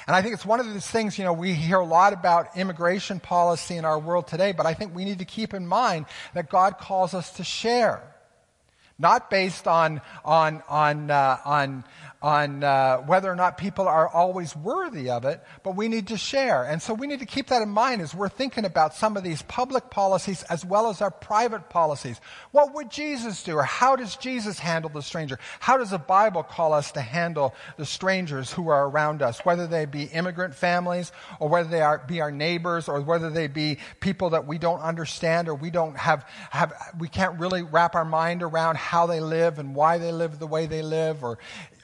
And 0.08 0.16
I 0.16 0.22
think 0.22 0.34
it's 0.34 0.46
one 0.46 0.58
of 0.58 0.66
those 0.66 0.86
things, 0.86 1.18
you 1.18 1.24
know, 1.24 1.34
we 1.34 1.52
hear 1.52 1.78
a 1.78 1.84
lot 1.84 2.14
about 2.14 2.56
immigration 2.56 3.20
policy 3.20 3.76
in 3.76 3.84
our 3.84 3.98
world 3.98 4.26
today, 4.26 4.52
but 4.52 4.66
I 4.66 4.74
think 4.74 4.94
we 4.94 5.04
need 5.04 5.18
to 5.18 5.26
keep 5.26 5.54
in 5.54 5.66
mind 5.66 6.06
that 6.34 6.48
God 6.48 6.78
calls 6.78 7.14
us 7.14 7.30
to 7.34 7.44
share 7.44 8.02
not 8.98 9.30
based 9.30 9.66
on, 9.66 10.00
on, 10.24 10.62
on, 10.68 11.10
uh, 11.10 11.38
on, 11.44 11.84
on 12.20 12.64
uh, 12.64 12.98
whether 12.98 13.30
or 13.30 13.36
not 13.36 13.58
people 13.58 13.86
are 13.86 14.08
always 14.08 14.56
worthy 14.56 15.08
of 15.08 15.24
it, 15.24 15.40
but 15.62 15.76
we 15.76 15.86
need 15.86 16.08
to 16.08 16.18
share. 16.18 16.64
And 16.64 16.82
so 16.82 16.92
we 16.92 17.06
need 17.06 17.20
to 17.20 17.26
keep 17.26 17.46
that 17.48 17.62
in 17.62 17.68
mind 17.68 18.02
as 18.02 18.12
we're 18.12 18.28
thinking 18.28 18.64
about 18.64 18.94
some 18.94 19.16
of 19.16 19.22
these 19.22 19.42
public 19.42 19.88
policies 19.88 20.42
as 20.44 20.64
well 20.64 20.88
as 20.88 21.00
our 21.00 21.12
private 21.12 21.70
policies. 21.70 22.20
What 22.50 22.74
would 22.74 22.90
Jesus 22.90 23.44
do? 23.44 23.54
Or 23.54 23.62
how 23.62 23.94
does 23.94 24.16
Jesus 24.16 24.58
handle 24.58 24.90
the 24.90 25.02
stranger? 25.02 25.38
How 25.60 25.76
does 25.76 25.90
the 25.90 25.98
Bible 25.98 26.42
call 26.42 26.72
us 26.72 26.90
to 26.92 27.00
handle 27.00 27.54
the 27.76 27.86
strangers 27.86 28.52
who 28.52 28.68
are 28.68 28.88
around 28.88 29.22
us, 29.22 29.44
whether 29.44 29.68
they 29.68 29.84
be 29.84 30.04
immigrant 30.04 30.56
families 30.56 31.12
or 31.38 31.48
whether 31.48 31.68
they 31.68 31.82
are, 31.82 31.98
be 31.98 32.20
our 32.20 32.32
neighbors 32.32 32.88
or 32.88 33.00
whether 33.00 33.30
they 33.30 33.46
be 33.46 33.78
people 34.00 34.30
that 34.30 34.44
we 34.44 34.58
don't 34.58 34.80
understand 34.80 35.48
or 35.48 35.54
we 35.54 35.70
don't 35.70 35.96
have, 35.96 36.28
have 36.50 36.72
we 36.98 37.06
can't 37.06 37.38
really 37.38 37.62
wrap 37.62 37.94
our 37.94 38.04
mind 38.04 38.42
around 38.42 38.76
how 38.76 39.06
they 39.06 39.20
live 39.20 39.60
and 39.60 39.76
why 39.76 39.98
they 39.98 40.10
live 40.10 40.40
the 40.40 40.46
way 40.48 40.66
they 40.66 40.82
live 40.82 41.22
or 41.22 41.38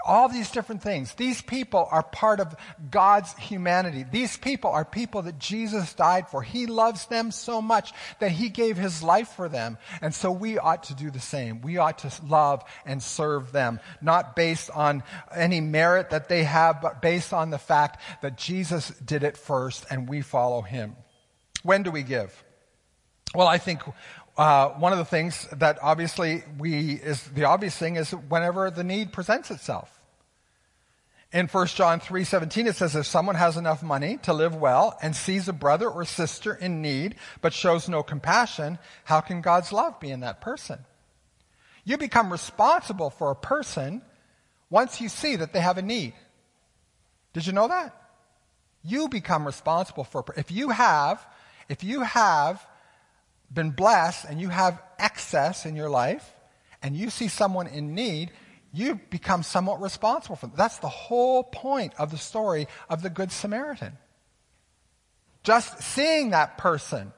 all 0.05 0.29
these 0.29 0.51
different 0.51 0.83
things. 0.83 1.15
These 1.15 1.43
people 1.43 1.89
are 1.91 2.03
part 2.03 2.41
of 2.41 2.55
God's 2.91 3.33
humanity. 3.39 4.05
These 4.11 4.37
people 4.37 4.71
are 4.71 4.85
people 4.85 5.23
that 5.23 5.39
Jesus 5.39 5.95
died 5.95 6.29
for. 6.29 6.43
He 6.43 6.67
loves 6.67 7.07
them 7.07 7.31
so 7.31 7.63
much 7.63 7.93
that 8.21 8.31
he 8.31 8.49
gave 8.49 8.77
his 8.77 9.03
life 9.03 9.29
for 9.29 9.49
them. 9.49 9.79
And 10.03 10.15
so 10.15 10.31
we 10.31 10.59
ought 10.59 10.85
to 10.85 10.95
do 10.95 11.11
the 11.11 11.21
same. 11.21 11.63
We 11.63 11.79
ought 11.79 11.99
to 11.99 12.13
love 12.27 12.65
and 12.85 13.03
serve 13.03 13.53
them, 13.53 13.81
not 14.03 14.37
based 14.37 14.71
on 14.71 15.03
any 15.35 15.61
merit 15.61 16.11
that 16.11 16.29
they 16.29 16.45
have, 16.45 16.81
but 16.81 17.01
based 17.01 17.33
on 17.33 17.51
the 17.51 17.59
fact 17.59 18.01
that 18.23 18.37
Jesus 18.37 18.91
did 19.05 19.25
it 19.25 19.37
first 19.37 19.87
and 19.91 20.09
we 20.09 20.21
follow 20.21 20.63
him. 20.63 20.97
When 21.63 21.83
do 21.83 21.91
we 21.91 22.03
give? 22.03 22.45
Well, 23.35 23.49
I 23.49 23.59
think 23.59 23.81
uh, 24.37 24.71
one 24.71 24.93
of 24.93 24.99
the 24.99 25.05
things 25.05 25.47
that 25.53 25.79
obviously 25.81 26.43
we 26.59 26.93
is 26.93 27.23
the 27.23 27.45
obvious 27.45 27.77
thing 27.77 27.97
is 27.97 28.11
whenever 28.11 28.71
the 28.71 28.85
need 28.85 29.13
presents 29.13 29.51
itself. 29.51 29.94
In 31.35 31.49
1 31.49 31.67
John 31.67 31.99
3:17 31.99 32.69
it 32.69 32.77
says 32.77 32.95
if 32.95 33.07
someone 33.07 33.35
has 33.35 33.57
enough 33.57 33.83
money 33.83 34.19
to 34.19 34.33
live 34.33 34.55
well 34.55 34.97
and 35.03 35.17
sees 35.17 35.49
a 35.49 35.53
brother 35.53 35.91
or 35.91 36.05
sister 36.05 36.55
in 36.55 36.81
need 36.81 37.17
but 37.41 37.53
shows 37.53 37.89
no 37.89 38.05
compassion, 38.05 38.79
how 39.03 39.21
can 39.21 39.41
God's 39.41 39.73
love 39.73 39.99
be 39.99 40.13
in 40.13 40.21
that 40.21 40.41
person? 40.41 40.85
You 41.83 41.99
become 41.99 42.31
responsible 42.31 43.11
for 43.11 43.33
a 43.33 43.37
person 43.37 44.01
once 44.71 45.01
you 45.01 45.09
see 45.09 45.35
that 45.35 45.53
they 45.53 45.61
have 45.61 45.77
a 45.77 45.83
need. 45.83 46.15
Did 47.33 47.49
you 47.49 47.53
know 47.53 47.67
that? 47.67 48.01
You 48.85 49.09
become 49.09 49.45
responsible 49.45 50.05
for 50.05 50.25
if 50.37 50.53
you 50.53 50.71
have 50.71 51.27
if 51.69 51.83
you 51.83 52.03
have 52.03 52.65
been 53.53 53.73
blessed 53.73 54.25
and 54.25 54.41
you 54.41 54.51
have 54.51 54.81
excess 55.01 55.67
in 55.67 55.75
your 55.75 55.91
life 55.91 56.33
and 56.81 56.95
you 56.95 57.11
see 57.11 57.27
someone 57.27 57.67
in 57.67 57.97
need, 57.97 58.31
you 58.75 59.01
become 59.09 59.43
somewhat 59.43 59.81
responsible 59.81 60.37
for 60.37 60.49
them. 60.49 60.57
That's 60.57 60.79
the 60.79 60.89
whole 60.89 61.45
point 61.45 61.95
of 61.97 62.11
the 62.11 62.19
story 62.19 62.67
of 62.91 63.03
the 63.03 63.11
Good 63.11 63.31
Samaritan. 63.31 63.97
Just 65.45 65.81
seeing 65.81 66.31
that 66.31 66.59
person 66.59 67.13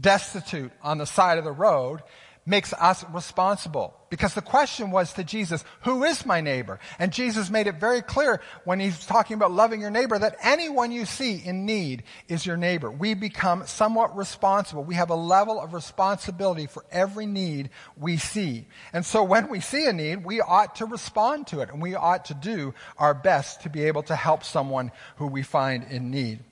destitute 0.00 0.72
on 0.82 0.98
the 0.98 1.06
side 1.06 1.38
of 1.38 1.44
the 1.44 1.52
road 1.52 2.02
makes 2.46 2.72
us 2.72 3.04
responsible. 3.12 3.92
Because 4.08 4.34
the 4.34 4.40
question 4.40 4.92
was 4.92 5.12
to 5.14 5.24
Jesus, 5.24 5.64
who 5.82 6.04
is 6.04 6.24
my 6.24 6.40
neighbor? 6.40 6.78
And 7.00 7.12
Jesus 7.12 7.50
made 7.50 7.66
it 7.66 7.80
very 7.80 8.02
clear 8.02 8.40
when 8.64 8.78
he's 8.78 9.04
talking 9.04 9.34
about 9.34 9.50
loving 9.50 9.80
your 9.80 9.90
neighbor 9.90 10.16
that 10.16 10.36
anyone 10.42 10.92
you 10.92 11.04
see 11.06 11.42
in 11.44 11.66
need 11.66 12.04
is 12.28 12.46
your 12.46 12.56
neighbor. 12.56 12.88
We 12.88 13.14
become 13.14 13.66
somewhat 13.66 14.16
responsible. 14.16 14.84
We 14.84 14.94
have 14.94 15.10
a 15.10 15.16
level 15.16 15.60
of 15.60 15.74
responsibility 15.74 16.68
for 16.68 16.84
every 16.92 17.26
need 17.26 17.70
we 17.96 18.16
see. 18.16 18.66
And 18.92 19.04
so 19.04 19.24
when 19.24 19.48
we 19.48 19.58
see 19.58 19.86
a 19.86 19.92
need, 19.92 20.24
we 20.24 20.40
ought 20.40 20.76
to 20.76 20.86
respond 20.86 21.48
to 21.48 21.60
it 21.60 21.70
and 21.70 21.82
we 21.82 21.96
ought 21.96 22.26
to 22.26 22.34
do 22.34 22.74
our 22.96 23.12
best 23.12 23.62
to 23.62 23.70
be 23.70 23.84
able 23.84 24.04
to 24.04 24.14
help 24.14 24.44
someone 24.44 24.92
who 25.16 25.26
we 25.26 25.42
find 25.42 25.82
in 25.90 26.12
need. 26.12 26.44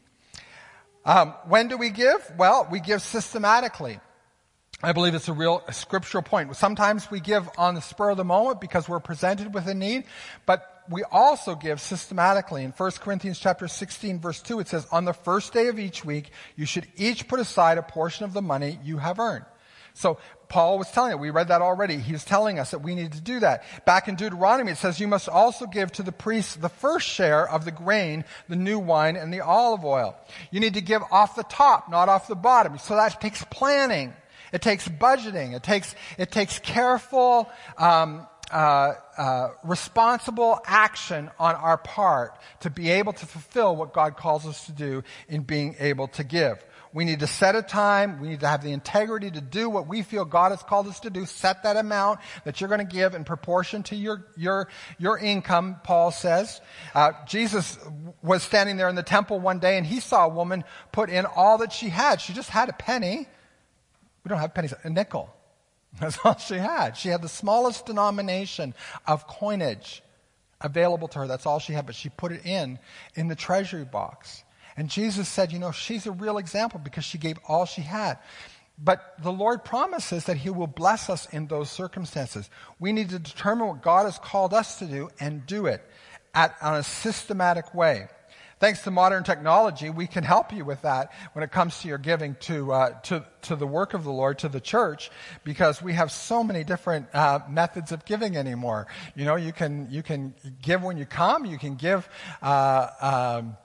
Um, 1.04 1.34
when 1.46 1.68
do 1.68 1.76
we 1.76 1.90
give? 1.90 2.32
Well, 2.36 2.66
we 2.68 2.80
give 2.80 3.00
systematically. 3.02 4.00
I 4.84 4.92
believe 4.92 5.14
it's 5.14 5.30
a 5.30 5.32
real 5.32 5.62
scriptural 5.70 6.22
point. 6.22 6.54
Sometimes 6.56 7.10
we 7.10 7.18
give 7.18 7.48
on 7.56 7.74
the 7.74 7.80
spur 7.80 8.10
of 8.10 8.18
the 8.18 8.24
moment 8.24 8.60
because 8.60 8.86
we're 8.86 9.00
presented 9.00 9.54
with 9.54 9.66
a 9.66 9.72
need, 9.72 10.04
but 10.44 10.82
we 10.90 11.02
also 11.10 11.54
give 11.54 11.80
systematically. 11.80 12.64
In 12.64 12.72
1 12.72 12.90
Corinthians 13.00 13.38
chapter 13.38 13.66
16 13.66 14.20
verse 14.20 14.42
2 14.42 14.60
it 14.60 14.68
says, 14.68 14.86
on 14.92 15.06
the 15.06 15.14
first 15.14 15.54
day 15.54 15.68
of 15.68 15.78
each 15.78 16.04
week, 16.04 16.32
you 16.54 16.66
should 16.66 16.86
each 16.96 17.28
put 17.28 17.40
aside 17.40 17.78
a 17.78 17.82
portion 17.82 18.26
of 18.26 18.34
the 18.34 18.42
money 18.42 18.78
you 18.84 18.98
have 18.98 19.18
earned. 19.18 19.46
So 19.94 20.18
Paul 20.48 20.76
was 20.76 20.90
telling 20.90 21.12
it. 21.12 21.18
We 21.18 21.30
read 21.30 21.48
that 21.48 21.62
already. 21.62 21.96
He 21.96 22.12
was 22.12 22.24
telling 22.24 22.58
us 22.58 22.72
that 22.72 22.80
we 22.80 22.94
need 22.94 23.12
to 23.12 23.22
do 23.22 23.40
that. 23.40 23.64
Back 23.86 24.06
in 24.06 24.16
Deuteronomy, 24.16 24.72
it 24.72 24.78
says, 24.78 25.00
You 25.00 25.08
must 25.08 25.30
also 25.30 25.66
give 25.66 25.92
to 25.92 26.02
the 26.02 26.12
priests 26.12 26.56
the 26.56 26.68
first 26.68 27.08
share 27.08 27.48
of 27.48 27.64
the 27.64 27.70
grain, 27.70 28.24
the 28.48 28.56
new 28.56 28.78
wine, 28.78 29.16
and 29.16 29.32
the 29.32 29.40
olive 29.40 29.84
oil. 29.84 30.14
You 30.50 30.60
need 30.60 30.74
to 30.74 30.82
give 30.82 31.02
off 31.10 31.36
the 31.36 31.44
top, 31.44 31.88
not 31.88 32.10
off 32.10 32.28
the 32.28 32.34
bottom. 32.34 32.76
So 32.78 32.96
that 32.96 33.20
takes 33.20 33.44
planning. 33.44 34.12
It 34.54 34.62
takes 34.62 34.86
budgeting. 34.86 35.52
It 35.54 35.64
takes, 35.64 35.96
it 36.16 36.30
takes 36.30 36.60
careful, 36.60 37.50
um, 37.76 38.28
uh, 38.52 38.92
uh, 39.18 39.48
responsible 39.64 40.60
action 40.64 41.28
on 41.40 41.56
our 41.56 41.76
part 41.76 42.38
to 42.60 42.70
be 42.70 42.90
able 42.90 43.12
to 43.12 43.26
fulfill 43.26 43.74
what 43.74 43.92
God 43.92 44.16
calls 44.16 44.46
us 44.46 44.66
to 44.66 44.72
do 44.72 45.02
in 45.28 45.42
being 45.42 45.74
able 45.80 46.06
to 46.08 46.22
give. 46.22 46.64
We 46.92 47.04
need 47.04 47.18
to 47.20 47.26
set 47.26 47.56
a 47.56 47.62
time. 47.62 48.20
We 48.20 48.28
need 48.28 48.40
to 48.40 48.46
have 48.46 48.62
the 48.62 48.70
integrity 48.70 49.28
to 49.32 49.40
do 49.40 49.68
what 49.68 49.88
we 49.88 50.02
feel 50.02 50.24
God 50.24 50.52
has 50.52 50.62
called 50.62 50.86
us 50.86 51.00
to 51.00 51.10
do. 51.10 51.26
Set 51.26 51.64
that 51.64 51.76
amount 51.76 52.20
that 52.44 52.60
you're 52.60 52.68
going 52.68 52.86
to 52.86 52.96
give 52.96 53.16
in 53.16 53.24
proportion 53.24 53.82
to 53.84 53.96
your, 53.96 54.24
your, 54.36 54.68
your 54.98 55.18
income, 55.18 55.80
Paul 55.82 56.12
says. 56.12 56.60
Uh, 56.94 57.10
Jesus 57.26 57.76
was 58.22 58.44
standing 58.44 58.76
there 58.76 58.88
in 58.88 58.94
the 58.94 59.02
temple 59.02 59.40
one 59.40 59.58
day 59.58 59.76
and 59.76 59.84
he 59.84 59.98
saw 59.98 60.26
a 60.26 60.28
woman 60.28 60.62
put 60.92 61.10
in 61.10 61.26
all 61.26 61.58
that 61.58 61.72
she 61.72 61.88
had. 61.88 62.20
She 62.20 62.32
just 62.32 62.50
had 62.50 62.68
a 62.68 62.72
penny. 62.72 63.26
We 64.24 64.30
don't 64.30 64.38
have 64.38 64.54
pennies, 64.54 64.74
a 64.82 64.90
nickel. 64.90 65.34
That's 66.00 66.18
all 66.24 66.36
she 66.38 66.56
had. 66.56 66.96
She 66.96 67.10
had 67.10 67.22
the 67.22 67.28
smallest 67.28 67.86
denomination 67.86 68.74
of 69.06 69.26
coinage 69.28 70.02
available 70.60 71.08
to 71.08 71.20
her. 71.20 71.26
That's 71.26 71.46
all 71.46 71.58
she 71.58 71.72
had, 71.72 71.86
but 71.86 71.94
she 71.94 72.08
put 72.08 72.32
it 72.32 72.44
in 72.44 72.78
in 73.14 73.28
the 73.28 73.36
treasury 73.36 73.84
box. 73.84 74.42
And 74.76 74.88
Jesus 74.88 75.28
said, 75.28 75.52
you 75.52 75.58
know, 75.58 75.70
she's 75.70 76.06
a 76.06 76.12
real 76.12 76.38
example 76.38 76.80
because 76.82 77.04
she 77.04 77.18
gave 77.18 77.38
all 77.46 77.64
she 77.64 77.82
had. 77.82 78.18
But 78.76 79.14
the 79.22 79.30
Lord 79.30 79.64
promises 79.64 80.24
that 80.24 80.36
He 80.38 80.50
will 80.50 80.66
bless 80.66 81.08
us 81.08 81.26
in 81.32 81.46
those 81.46 81.70
circumstances. 81.70 82.50
We 82.80 82.92
need 82.92 83.10
to 83.10 83.20
determine 83.20 83.68
what 83.68 83.82
God 83.82 84.04
has 84.04 84.18
called 84.18 84.52
us 84.52 84.80
to 84.80 84.86
do 84.86 85.10
and 85.20 85.46
do 85.46 85.66
it 85.66 85.84
at, 86.34 86.56
on 86.60 86.74
a 86.74 86.82
systematic 86.82 87.72
way. 87.72 88.08
Thanks 88.60 88.82
to 88.82 88.90
modern 88.90 89.24
technology, 89.24 89.90
we 89.90 90.06
can 90.06 90.24
help 90.24 90.52
you 90.52 90.64
with 90.64 90.82
that 90.82 91.12
when 91.32 91.42
it 91.42 91.50
comes 91.50 91.80
to 91.80 91.88
your 91.88 91.98
giving 91.98 92.36
to, 92.40 92.72
uh, 92.72 93.00
to, 93.02 93.24
to 93.42 93.56
the 93.56 93.66
work 93.66 93.94
of 93.94 94.04
the 94.04 94.12
Lord, 94.12 94.38
to 94.40 94.48
the 94.48 94.60
church, 94.60 95.10
because 95.42 95.82
we 95.82 95.94
have 95.94 96.10
so 96.12 96.44
many 96.44 96.64
different 96.64 97.08
uh, 97.14 97.40
methods 97.48 97.92
of 97.92 98.04
giving 98.04 98.36
anymore. 98.36 98.86
You 99.14 99.24
know, 99.24 99.36
you 99.36 99.52
can, 99.52 99.88
you 99.90 100.02
can 100.02 100.34
give 100.62 100.82
when 100.82 100.96
you 100.96 101.06
come, 101.06 101.44
you 101.44 101.58
can 101.58 101.74
give. 101.74 102.08
Uh, 102.40 103.40
um, 103.40 103.56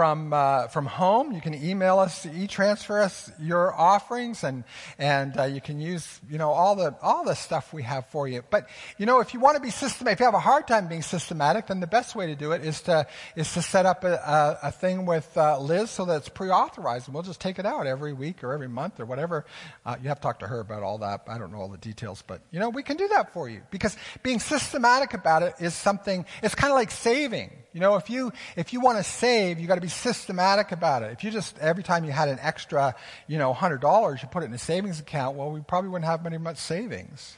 from, 0.00 0.32
uh, 0.32 0.66
from 0.68 0.86
home. 0.86 1.30
You 1.32 1.42
can 1.42 1.52
email 1.52 1.98
us, 1.98 2.24
e-transfer 2.24 3.02
us 3.02 3.30
your 3.38 3.74
offerings, 3.74 4.44
and, 4.44 4.64
and 4.98 5.38
uh, 5.38 5.42
you 5.42 5.60
can 5.60 5.78
use, 5.78 6.22
you 6.30 6.38
know, 6.38 6.48
all 6.52 6.74
the, 6.74 6.96
all 7.02 7.22
the 7.22 7.34
stuff 7.34 7.74
we 7.74 7.82
have 7.82 8.06
for 8.06 8.26
you. 8.26 8.42
But, 8.48 8.70
you 8.96 9.04
know, 9.04 9.20
if 9.20 9.34
you 9.34 9.40
want 9.40 9.56
to 9.56 9.62
be 9.62 9.68
systematic, 9.68 10.14
if 10.14 10.20
you 10.20 10.24
have 10.24 10.32
a 10.32 10.40
hard 10.40 10.66
time 10.66 10.88
being 10.88 11.02
systematic, 11.02 11.66
then 11.66 11.80
the 11.80 11.86
best 11.86 12.14
way 12.14 12.28
to 12.28 12.34
do 12.34 12.52
it 12.52 12.64
is 12.64 12.80
to, 12.82 13.06
is 13.36 13.52
to 13.52 13.60
set 13.60 13.84
up 13.84 14.04
a, 14.04 14.14
a, 14.14 14.68
a 14.68 14.72
thing 14.72 15.04
with 15.04 15.36
uh, 15.36 15.60
Liz 15.60 15.90
so 15.90 16.06
that 16.06 16.16
it's 16.16 16.30
pre-authorized, 16.30 17.06
and 17.06 17.12
we'll 17.12 17.22
just 17.22 17.42
take 17.42 17.58
it 17.58 17.66
out 17.66 17.86
every 17.86 18.14
week 18.14 18.42
or 18.42 18.54
every 18.54 18.68
month 18.68 19.00
or 19.00 19.04
whatever. 19.04 19.44
Uh, 19.84 19.96
you 20.02 20.08
have 20.08 20.16
to 20.16 20.22
talk 20.22 20.38
to 20.38 20.46
her 20.46 20.60
about 20.60 20.82
all 20.82 20.96
that. 20.96 21.24
I 21.28 21.36
don't 21.36 21.52
know 21.52 21.58
all 21.58 21.68
the 21.68 21.76
details, 21.76 22.24
but, 22.26 22.40
you 22.52 22.58
know, 22.58 22.70
we 22.70 22.82
can 22.82 22.96
do 22.96 23.08
that 23.08 23.34
for 23.34 23.50
you. 23.50 23.60
Because 23.70 23.94
being 24.22 24.40
systematic 24.40 25.12
about 25.12 25.42
it 25.42 25.56
is 25.60 25.74
something, 25.74 26.24
it's 26.42 26.54
kind 26.54 26.70
of 26.70 26.76
like 26.76 26.90
saving. 26.90 27.50
You 27.72 27.80
know, 27.80 27.96
if 27.96 28.10
you, 28.10 28.32
if 28.56 28.72
you 28.72 28.80
want 28.80 28.98
to 28.98 29.04
save, 29.04 29.60
you 29.60 29.66
got 29.66 29.76
to 29.76 29.80
be 29.80 29.88
systematic 29.88 30.72
about 30.72 31.02
it. 31.02 31.12
If 31.12 31.22
you 31.22 31.30
just, 31.30 31.56
every 31.58 31.82
time 31.82 32.04
you 32.04 32.10
had 32.10 32.28
an 32.28 32.38
extra, 32.40 32.96
you 33.28 33.38
know, 33.38 33.54
$100, 33.54 34.22
you 34.22 34.28
put 34.28 34.42
it 34.42 34.46
in 34.46 34.54
a 34.54 34.58
savings 34.58 34.98
account, 34.98 35.36
well, 35.36 35.50
we 35.50 35.60
probably 35.60 35.90
wouldn't 35.90 36.06
have 36.06 36.20
very 36.20 36.38
much 36.38 36.56
savings. 36.56 37.36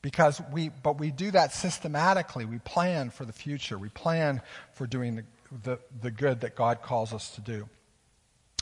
Because 0.00 0.42
we, 0.50 0.70
but 0.70 0.98
we 0.98 1.12
do 1.12 1.30
that 1.30 1.52
systematically. 1.52 2.44
We 2.44 2.58
plan 2.58 3.10
for 3.10 3.24
the 3.24 3.32
future. 3.32 3.78
We 3.78 3.88
plan 3.90 4.42
for 4.72 4.88
doing 4.88 5.14
the, 5.14 5.24
the, 5.62 5.78
the 6.00 6.10
good 6.10 6.40
that 6.40 6.56
God 6.56 6.82
calls 6.82 7.12
us 7.12 7.30
to 7.36 7.40
do. 7.40 7.68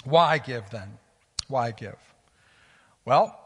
Why 0.05 0.37
give 0.37 0.69
then? 0.69 0.99
Why 1.49 1.71
give? 1.71 1.97
Well, 3.07 3.39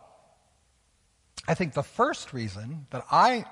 I 1.46 1.54
think 1.54 1.74
the 1.74 1.82
first 1.82 2.32
reason 2.32 2.86
that 2.90 3.04
I 3.10 3.44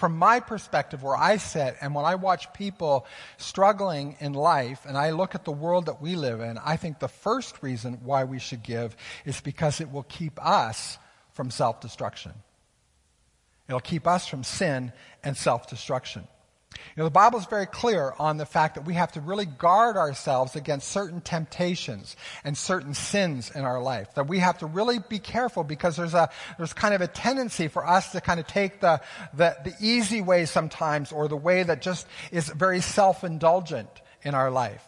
from 0.00 0.16
my 0.16 0.40
perspective, 0.40 1.02
where 1.02 1.16
I 1.16 1.36
sit, 1.36 1.76
and 1.82 1.94
when 1.94 2.06
I 2.06 2.14
watch 2.14 2.54
people 2.54 3.06
struggling 3.36 4.16
in 4.18 4.32
life, 4.32 4.86
and 4.86 4.96
I 4.96 5.10
look 5.10 5.34
at 5.34 5.44
the 5.44 5.52
world 5.52 5.86
that 5.86 6.00
we 6.00 6.16
live 6.16 6.40
in, 6.40 6.56
I 6.56 6.76
think 6.76 6.98
the 6.98 7.08
first 7.08 7.62
reason 7.62 8.00
why 8.02 8.24
we 8.24 8.38
should 8.38 8.62
give 8.62 8.96
is 9.26 9.42
because 9.42 9.78
it 9.78 9.92
will 9.92 10.04
keep 10.04 10.44
us 10.44 10.96
from 11.32 11.50
self 11.50 11.82
destruction. 11.82 12.32
It'll 13.68 13.78
keep 13.78 14.06
us 14.06 14.26
from 14.26 14.42
sin 14.42 14.92
and 15.22 15.36
self 15.36 15.68
destruction. 15.68 16.26
You 16.72 17.02
know, 17.02 17.04
the 17.04 17.10
Bible 17.10 17.38
is 17.38 17.46
very 17.46 17.66
clear 17.66 18.12
on 18.18 18.36
the 18.36 18.46
fact 18.46 18.76
that 18.76 18.84
we 18.84 18.94
have 18.94 19.12
to 19.12 19.20
really 19.20 19.44
guard 19.46 19.96
ourselves 19.96 20.56
against 20.56 20.88
certain 20.88 21.20
temptations 21.20 22.16
and 22.44 22.56
certain 22.56 22.94
sins 22.94 23.50
in 23.50 23.64
our 23.64 23.80
life. 23.80 24.14
That 24.14 24.28
we 24.28 24.38
have 24.38 24.58
to 24.58 24.66
really 24.66 24.98
be 24.98 25.18
careful 25.18 25.64
because 25.64 25.96
there's 25.96 26.14
a, 26.14 26.30
there's 26.58 26.72
kind 26.72 26.94
of 26.94 27.00
a 27.00 27.06
tendency 27.06 27.68
for 27.68 27.86
us 27.86 28.12
to 28.12 28.20
kind 28.20 28.40
of 28.40 28.46
take 28.46 28.80
the, 28.80 29.00
the, 29.34 29.56
the 29.64 29.74
easy 29.80 30.20
way 30.20 30.46
sometimes 30.46 31.12
or 31.12 31.28
the 31.28 31.36
way 31.36 31.62
that 31.62 31.82
just 31.82 32.06
is 32.30 32.48
very 32.48 32.80
self-indulgent 32.80 33.90
in 34.22 34.34
our 34.34 34.50
life. 34.50 34.84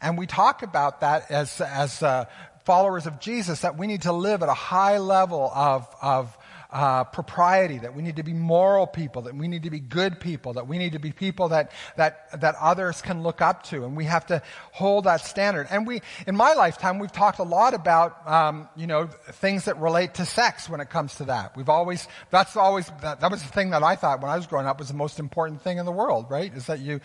And 0.00 0.18
we 0.18 0.26
talk 0.26 0.62
about 0.62 1.00
that 1.00 1.30
as, 1.30 1.60
as, 1.60 2.02
uh, 2.02 2.26
followers 2.64 3.06
of 3.06 3.20
Jesus, 3.20 3.60
that 3.60 3.78
we 3.78 3.86
need 3.86 4.02
to 4.02 4.12
live 4.12 4.42
at 4.42 4.48
a 4.48 4.54
high 4.54 4.98
level 4.98 5.50
of, 5.54 5.86
of, 6.02 6.36
uh, 6.70 7.04
propriety, 7.04 7.78
that 7.78 7.94
we 7.94 8.02
need 8.02 8.16
to 8.16 8.22
be 8.22 8.32
moral 8.32 8.86
people, 8.86 9.22
that 9.22 9.34
we 9.34 9.48
need 9.48 9.62
to 9.62 9.70
be 9.70 9.80
good 9.80 10.20
people, 10.20 10.54
that 10.54 10.66
we 10.66 10.78
need 10.78 10.92
to 10.92 10.98
be 10.98 11.12
people 11.12 11.48
that, 11.48 11.70
that, 11.96 12.40
that 12.40 12.54
others 12.60 13.02
can 13.02 13.22
look 13.22 13.40
up 13.40 13.62
to, 13.64 13.84
and 13.84 13.96
we 13.96 14.04
have 14.04 14.26
to 14.26 14.42
hold 14.72 15.04
that 15.04 15.20
standard. 15.20 15.66
And 15.70 15.86
we, 15.86 16.02
in 16.26 16.36
my 16.36 16.54
lifetime, 16.54 16.98
we've 16.98 17.12
talked 17.12 17.38
a 17.38 17.44
lot 17.44 17.74
about, 17.74 18.26
um, 18.28 18.68
you 18.76 18.86
know, 18.86 19.06
things 19.06 19.66
that 19.66 19.78
relate 19.80 20.14
to 20.14 20.24
sex 20.24 20.68
when 20.68 20.80
it 20.80 20.90
comes 20.90 21.16
to 21.16 21.24
that. 21.24 21.56
We've 21.56 21.68
always, 21.68 22.08
that's 22.30 22.56
always, 22.56 22.90
that, 23.02 23.20
that 23.20 23.30
was 23.30 23.42
the 23.42 23.48
thing 23.48 23.70
that 23.70 23.82
I 23.82 23.96
thought 23.96 24.20
when 24.20 24.30
I 24.30 24.36
was 24.36 24.46
growing 24.46 24.66
up 24.66 24.78
was 24.78 24.88
the 24.88 24.94
most 24.94 25.18
important 25.18 25.62
thing 25.62 25.78
in 25.78 25.86
the 25.86 25.92
world, 25.92 26.26
right? 26.30 26.52
Is 26.54 26.66
that 26.66 26.80
you, 26.80 27.00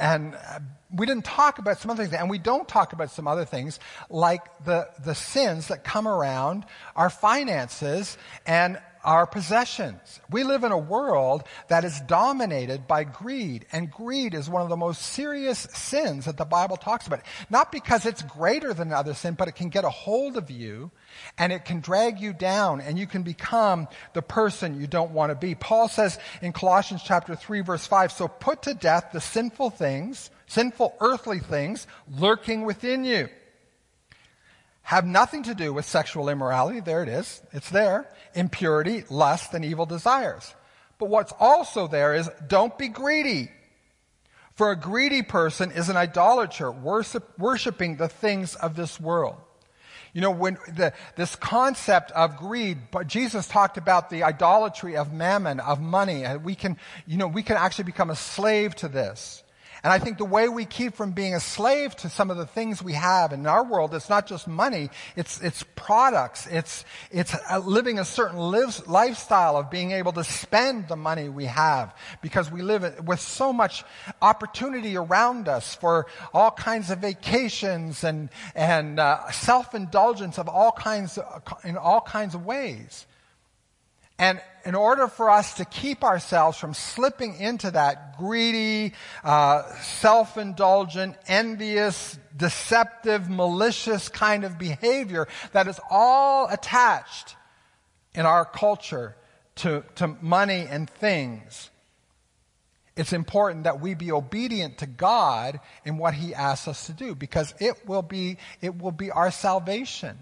and, 0.00 0.34
uh, 0.34 0.60
we 0.94 1.06
didn't 1.06 1.24
talk 1.24 1.58
about 1.58 1.78
some 1.78 1.90
other 1.90 2.04
things, 2.04 2.14
and 2.14 2.30
we 2.30 2.38
don't 2.38 2.68
talk 2.68 2.92
about 2.92 3.10
some 3.10 3.26
other 3.26 3.44
things 3.44 3.80
like 4.08 4.42
the, 4.64 4.88
the 5.04 5.14
sins 5.14 5.68
that 5.68 5.84
come 5.84 6.06
around 6.06 6.64
our 6.94 7.10
finances 7.10 8.16
and 8.46 8.78
our 9.02 9.26
possessions. 9.26 10.20
We 10.30 10.42
live 10.42 10.64
in 10.64 10.72
a 10.72 10.78
world 10.78 11.44
that 11.68 11.84
is 11.84 12.00
dominated 12.02 12.86
by 12.88 13.04
greed, 13.04 13.66
and 13.72 13.90
greed 13.90 14.34
is 14.34 14.50
one 14.50 14.62
of 14.62 14.68
the 14.68 14.76
most 14.76 15.00
serious 15.00 15.60
sins 15.60 16.24
that 16.24 16.36
the 16.36 16.44
Bible 16.44 16.76
talks 16.76 17.06
about. 17.06 17.20
Not 17.48 17.70
because 17.70 18.04
it's 18.04 18.22
greater 18.22 18.74
than 18.74 18.92
other 18.92 19.14
sin, 19.14 19.34
but 19.34 19.48
it 19.48 19.54
can 19.54 19.68
get 19.68 19.84
a 19.84 19.90
hold 19.90 20.36
of 20.36 20.50
you 20.50 20.90
and 21.38 21.52
it 21.52 21.64
can 21.64 21.80
drag 21.80 22.20
you 22.20 22.32
down 22.32 22.80
and 22.80 22.98
you 22.98 23.06
can 23.06 23.22
become 23.22 23.88
the 24.12 24.22
person 24.22 24.80
you 24.80 24.86
don't 24.86 25.12
want 25.12 25.30
to 25.30 25.34
be. 25.34 25.54
Paul 25.54 25.88
says 25.88 26.18
in 26.42 26.52
Colossians 26.52 27.02
chapter 27.04 27.34
3 27.34 27.60
verse 27.60 27.86
5, 27.86 28.12
so 28.12 28.28
put 28.28 28.62
to 28.62 28.74
death 28.74 29.10
the 29.12 29.20
sinful 29.20 29.70
things, 29.70 30.30
sinful 30.46 30.96
earthly 31.00 31.40
things 31.40 31.86
lurking 32.08 32.64
within 32.64 33.04
you 33.04 33.28
have 34.86 35.04
nothing 35.04 35.42
to 35.42 35.52
do 35.52 35.72
with 35.72 35.84
sexual 35.84 36.28
immorality. 36.28 36.78
There 36.78 37.02
it 37.02 37.08
is. 37.08 37.42
It's 37.50 37.70
there. 37.70 38.08
Impurity, 38.34 39.02
lust, 39.10 39.52
and 39.52 39.64
evil 39.64 39.84
desires. 39.84 40.54
But 41.00 41.08
what's 41.08 41.32
also 41.40 41.88
there 41.88 42.14
is 42.14 42.30
don't 42.46 42.78
be 42.78 42.86
greedy. 42.86 43.50
For 44.54 44.70
a 44.70 44.76
greedy 44.76 45.22
person 45.22 45.72
is 45.72 45.88
an 45.88 45.96
idolater, 45.96 46.70
worship, 46.70 47.36
worshiping 47.36 47.96
the 47.96 48.08
things 48.08 48.54
of 48.54 48.76
this 48.76 49.00
world. 49.00 49.34
You 50.16 50.22
know, 50.22 50.30
when 50.30 50.56
the, 50.66 50.94
this 51.16 51.36
concept 51.36 52.10
of 52.12 52.38
greed, 52.38 52.78
but 52.90 53.06
Jesus 53.06 53.46
talked 53.46 53.76
about 53.76 54.08
the 54.08 54.22
idolatry 54.22 54.96
of 54.96 55.12
mammon, 55.12 55.60
of 55.60 55.78
money, 55.78 56.24
and 56.24 56.42
we 56.42 56.54
can, 56.54 56.78
you 57.06 57.18
know, 57.18 57.26
we 57.26 57.42
can 57.42 57.58
actually 57.58 57.84
become 57.84 58.08
a 58.08 58.16
slave 58.16 58.74
to 58.76 58.88
this. 58.88 59.42
And 59.86 59.92
I 59.92 60.00
think 60.00 60.18
the 60.18 60.24
way 60.24 60.48
we 60.48 60.64
keep 60.64 60.96
from 60.96 61.12
being 61.12 61.36
a 61.36 61.38
slave 61.38 61.94
to 61.98 62.08
some 62.08 62.28
of 62.32 62.36
the 62.36 62.44
things 62.44 62.82
we 62.82 62.94
have 62.94 63.32
in 63.32 63.46
our 63.46 63.62
world, 63.62 63.94
it's 63.94 64.10
not 64.10 64.26
just 64.26 64.48
money, 64.48 64.90
it's, 65.14 65.40
it's 65.40 65.62
products, 65.76 66.48
it's, 66.48 66.84
it's 67.12 67.32
living 67.64 68.00
a 68.00 68.04
certain 68.04 68.36
lives, 68.36 68.84
lifestyle 68.88 69.56
of 69.56 69.70
being 69.70 69.92
able 69.92 70.10
to 70.14 70.24
spend 70.24 70.88
the 70.88 70.96
money 70.96 71.28
we 71.28 71.44
have 71.44 71.94
because 72.20 72.50
we 72.50 72.62
live 72.62 73.06
with 73.06 73.20
so 73.20 73.52
much 73.52 73.84
opportunity 74.20 74.96
around 74.96 75.46
us 75.46 75.76
for 75.76 76.08
all 76.34 76.50
kinds 76.50 76.90
of 76.90 76.98
vacations 76.98 78.02
and, 78.02 78.30
and 78.56 78.98
uh, 78.98 79.30
self-indulgence 79.30 80.36
of 80.36 80.48
all 80.48 80.72
kinds, 80.72 81.16
in 81.62 81.76
all 81.76 82.00
kinds 82.00 82.34
of 82.34 82.44
ways. 82.44 83.06
And 84.18 84.40
in 84.64 84.74
order 84.74 85.08
for 85.08 85.30
us 85.30 85.54
to 85.54 85.64
keep 85.64 86.02
ourselves 86.02 86.56
from 86.58 86.74
slipping 86.74 87.36
into 87.38 87.70
that 87.70 88.16
greedy, 88.18 88.94
uh, 89.22 89.62
self-indulgent, 89.80 91.16
envious, 91.28 92.18
deceptive, 92.36 93.28
malicious 93.28 94.08
kind 94.08 94.44
of 94.44 94.58
behavior 94.58 95.28
that 95.52 95.68
is 95.68 95.78
all 95.90 96.48
attached 96.48 97.36
in 98.14 98.24
our 98.24 98.44
culture 98.44 99.14
to, 99.56 99.84
to 99.96 100.08
money 100.20 100.66
and 100.68 100.88
things, 100.88 101.70
it's 102.96 103.12
important 103.12 103.64
that 103.64 103.80
we 103.80 103.94
be 103.94 104.10
obedient 104.10 104.78
to 104.78 104.86
God 104.86 105.60
in 105.84 105.98
what 105.98 106.14
He 106.14 106.34
asks 106.34 106.66
us 106.66 106.86
to 106.86 106.92
do 106.92 107.14
because 107.14 107.54
it 107.60 107.86
will 107.86 108.02
be, 108.02 108.38
it 108.62 108.80
will 108.80 108.92
be 108.92 109.10
our 109.10 109.30
salvation. 109.30 110.16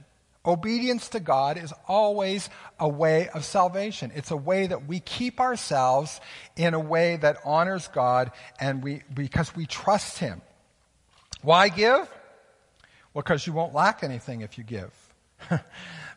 Obedience 0.46 1.08
to 1.10 1.20
God 1.20 1.56
is 1.56 1.72
always 1.88 2.50
a 2.78 2.88
way 2.88 3.28
of 3.28 3.44
salvation. 3.44 4.12
It's 4.14 4.30
a 4.30 4.36
way 4.36 4.66
that 4.66 4.86
we 4.86 5.00
keep 5.00 5.40
ourselves 5.40 6.20
in 6.54 6.74
a 6.74 6.80
way 6.80 7.16
that 7.16 7.38
honors 7.44 7.88
God 7.88 8.30
and 8.60 8.82
we, 8.82 9.02
because 9.12 9.56
we 9.56 9.64
trust 9.64 10.18
Him. 10.18 10.42
Why 11.40 11.68
give? 11.68 12.10
Well, 13.14 13.22
because 13.22 13.46
you 13.46 13.54
won't 13.54 13.74
lack 13.74 14.02
anything 14.02 14.42
if 14.42 14.58
you 14.58 14.64
give. 14.64 14.90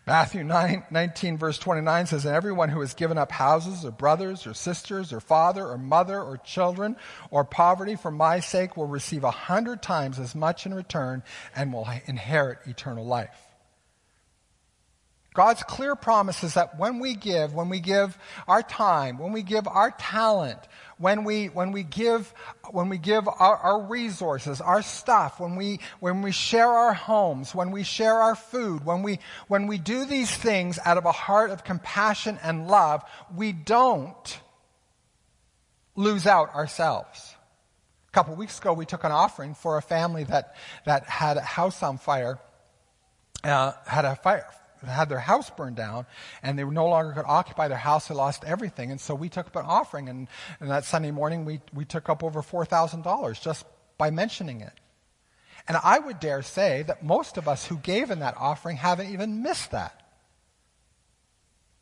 Matthew 0.08 0.44
9, 0.44 0.84
19 0.90 1.38
verse 1.38 1.58
29 1.58 2.06
says, 2.08 2.26
And 2.26 2.34
everyone 2.34 2.70
who 2.70 2.80
has 2.82 2.94
given 2.94 3.18
up 3.18 3.32
houses 3.32 3.86
or 3.86 3.92
brothers 3.92 4.48
or 4.48 4.54
sisters 4.54 5.12
or 5.12 5.20
father 5.20 5.66
or 5.66 5.78
mother 5.78 6.22
or 6.22 6.38
children 6.38 6.96
or 7.30 7.44
poverty 7.44 7.96
for 7.96 8.12
my 8.12 8.40
sake 8.40 8.78
will 8.78 8.88
receive 8.88 9.24
a 9.24 9.32
hundred 9.32 9.82
times 9.82 10.18
as 10.18 10.34
much 10.34 10.66
in 10.66 10.74
return 10.74 11.24
and 11.56 11.74
will 11.74 11.88
inherit 12.08 12.60
eternal 12.66 13.06
life. 13.06 13.47
God's 15.38 15.62
clear 15.62 15.96
promise 15.96 16.44
is 16.44 16.56
that 16.56 16.80
when 16.80 16.98
we 16.98 17.14
give, 17.14 17.54
when 17.54 17.70
we 17.70 17.80
give 17.80 18.18
our 18.48 18.64
time, 18.64 19.20
when 19.20 19.34
we 19.34 19.44
give 19.44 19.68
our 19.68 19.92
talent, 19.92 20.58
when 20.98 21.26
we, 21.26 21.46
when 21.46 21.72
we 21.72 21.84
give, 21.84 22.34
when 22.72 22.90
we 22.90 22.98
give 22.98 23.28
our, 23.28 23.56
our, 23.56 23.80
resources, 23.84 24.62
our 24.62 24.82
stuff, 24.82 25.40
when 25.40 25.56
we, 25.56 25.80
when 26.00 26.24
we 26.24 26.32
share 26.32 26.68
our 26.68 26.96
homes, 26.96 27.54
when 27.54 27.70
we 27.70 27.84
share 27.84 28.16
our 28.16 28.34
food, 28.34 28.84
when 28.84 29.04
we, 29.04 29.20
when 29.48 29.68
we 29.68 29.78
do 29.78 30.06
these 30.06 30.36
things 30.36 30.80
out 30.84 30.98
of 30.98 31.06
a 31.06 31.12
heart 31.12 31.52
of 31.52 31.64
compassion 31.64 32.40
and 32.42 32.68
love, 32.68 33.04
we 33.36 33.52
don't 33.52 34.40
lose 35.96 36.26
out 36.26 36.56
ourselves. 36.56 37.36
A 38.08 38.12
couple 38.12 38.34
weeks 38.34 38.58
ago, 38.58 38.74
we 38.74 38.88
took 38.88 39.04
an 39.04 39.12
offering 39.12 39.54
for 39.54 39.78
a 39.78 39.84
family 39.84 40.24
that, 40.24 40.56
that 40.88 41.04
had 41.04 41.38
a 41.38 41.42
house 41.42 41.84
on 41.84 42.00
fire, 42.00 42.40
uh, 43.44 43.74
had 43.86 44.04
a 44.04 44.16
fire, 44.16 44.48
had 44.86 45.10
their 45.10 45.20
house 45.20 45.50
burned 45.50 45.76
down 45.76 46.06
and 46.44 46.58
they 46.58 46.64
no 46.64 46.88
longer 46.88 47.14
could 47.14 47.26
occupy 47.26 47.68
their 47.68 47.78
house. 47.78 48.08
They 48.08 48.16
lost 48.16 48.44
everything. 48.44 48.92
And 48.92 49.00
so 49.00 49.16
we 49.16 49.30
took 49.30 49.48
up 49.48 49.56
an 49.56 49.66
offering. 49.66 50.10
And, 50.10 50.28
and 50.60 50.70
that 50.70 50.86
Sunday 50.86 51.12
morning, 51.12 51.46
we, 51.46 51.62
we 51.74 51.86
took 51.86 52.10
up 52.10 52.24
over 52.24 52.42
$4,000 52.42 53.42
just 53.42 53.66
by 53.98 54.12
mentioning 54.12 54.62
it. 54.62 54.74
And 55.68 55.78
I 55.84 56.00
would 56.00 56.20
dare 56.20 56.42
say 56.44 56.84
that 56.84 57.04
most 57.04 57.38
of 57.38 57.48
us 57.48 57.66
who 57.66 57.78
gave 57.78 58.10
in 58.10 58.20
that 58.20 58.36
offering 58.38 58.78
haven't 58.78 59.12
even 59.12 59.44
missed 59.44 59.72
that. 59.72 60.02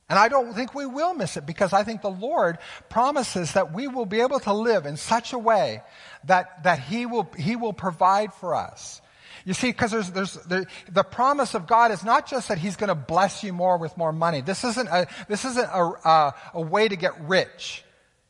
And 0.07 0.19
I 0.19 0.27
don't 0.27 0.53
think 0.53 0.75
we 0.75 0.85
will 0.85 1.13
miss 1.15 1.35
it 1.35 1.45
because 1.45 1.73
I 1.73 1.83
think 1.83 2.01
the 2.01 2.09
Lord 2.09 2.59
promises 2.89 3.53
that 3.53 3.73
we 3.73 3.87
will 3.87 4.05
be 4.05 4.21
able 4.21 4.39
to 4.41 4.53
live 4.53 4.85
in 4.85 4.97
such 4.97 5.33
a 5.33 5.39
way 5.39 5.81
that, 6.25 6.63
that 6.63 6.79
He 6.79 7.05
will, 7.05 7.27
He 7.37 7.55
will 7.55 7.73
provide 7.73 8.33
for 8.33 8.53
us. 8.53 9.01
You 9.45 9.53
see, 9.53 9.69
because 9.69 9.91
there's, 9.91 10.09
there's, 10.09 10.33
the, 10.33 10.65
the 10.91 11.03
promise 11.03 11.53
of 11.53 11.67
God 11.67 11.91
is 11.91 12.03
not 12.03 12.27
just 12.27 12.47
that 12.47 12.57
He's 12.57 12.75
going 12.75 12.87
to 12.87 12.95
bless 12.95 13.43
you 13.43 13.53
more 13.53 13.77
with 13.77 13.95
more 13.95 14.11
money. 14.11 14.41
This 14.41 14.63
isn't 14.63 14.89
a, 14.89 15.07
this 15.27 15.45
isn't 15.45 15.69
a, 15.71 15.83
a, 16.03 16.35
a 16.55 16.61
way 16.61 16.87
to 16.87 16.95
get 16.95 17.19
rich 17.21 17.83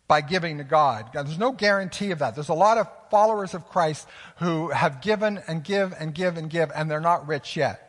by 0.08 0.22
giving 0.22 0.58
to 0.58 0.64
God. 0.64 1.10
There's 1.14 1.40
no 1.40 1.54
guarantee 1.54 2.12
of 2.12 2.20
that. 2.20 2.36
There's 2.36 2.50
a 2.50 2.54
lot 2.54 2.78
of 2.78 2.88
followers 3.10 3.54
of 3.54 3.68
Christ 3.70 4.08
who 4.38 4.70
have 4.70 5.02
given 5.02 5.42
and 5.48 5.64
give 5.64 5.94
and 5.98 6.14
give 6.14 6.38
and 6.38 6.50
give, 6.50 6.70
and 6.76 6.92
they're 6.92 7.00
not 7.00 7.28
rich 7.28 7.56
yet. 7.56 7.82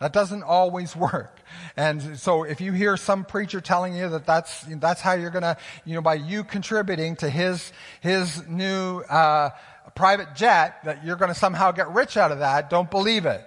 That 0.00 0.14
doesn't 0.14 0.42
always 0.42 0.96
work. 1.12 1.38
And 1.76 2.18
so 2.18 2.44
if 2.44 2.60
you 2.60 2.72
hear 2.72 2.96
some 2.96 3.24
preacher 3.24 3.60
telling 3.60 3.94
you 3.94 4.08
that 4.08 4.26
that's, 4.26 4.62
that's 4.62 5.00
how 5.00 5.12
you're 5.12 5.30
gonna, 5.30 5.58
you 5.84 5.94
know, 5.94 6.00
by 6.00 6.14
you 6.14 6.44
contributing 6.44 7.16
to 7.16 7.30
his, 7.30 7.72
his 8.00 8.46
new, 8.48 9.00
uh, 9.00 9.50
a 9.90 9.98
private 9.98 10.34
jet 10.36 10.84
that 10.84 11.04
you're 11.04 11.16
going 11.16 11.32
to 11.32 11.38
somehow 11.38 11.72
get 11.72 11.90
rich 11.90 12.16
out 12.16 12.30
of 12.30 12.38
that, 12.38 12.70
don't 12.70 12.90
believe 12.90 13.26
it. 13.26 13.44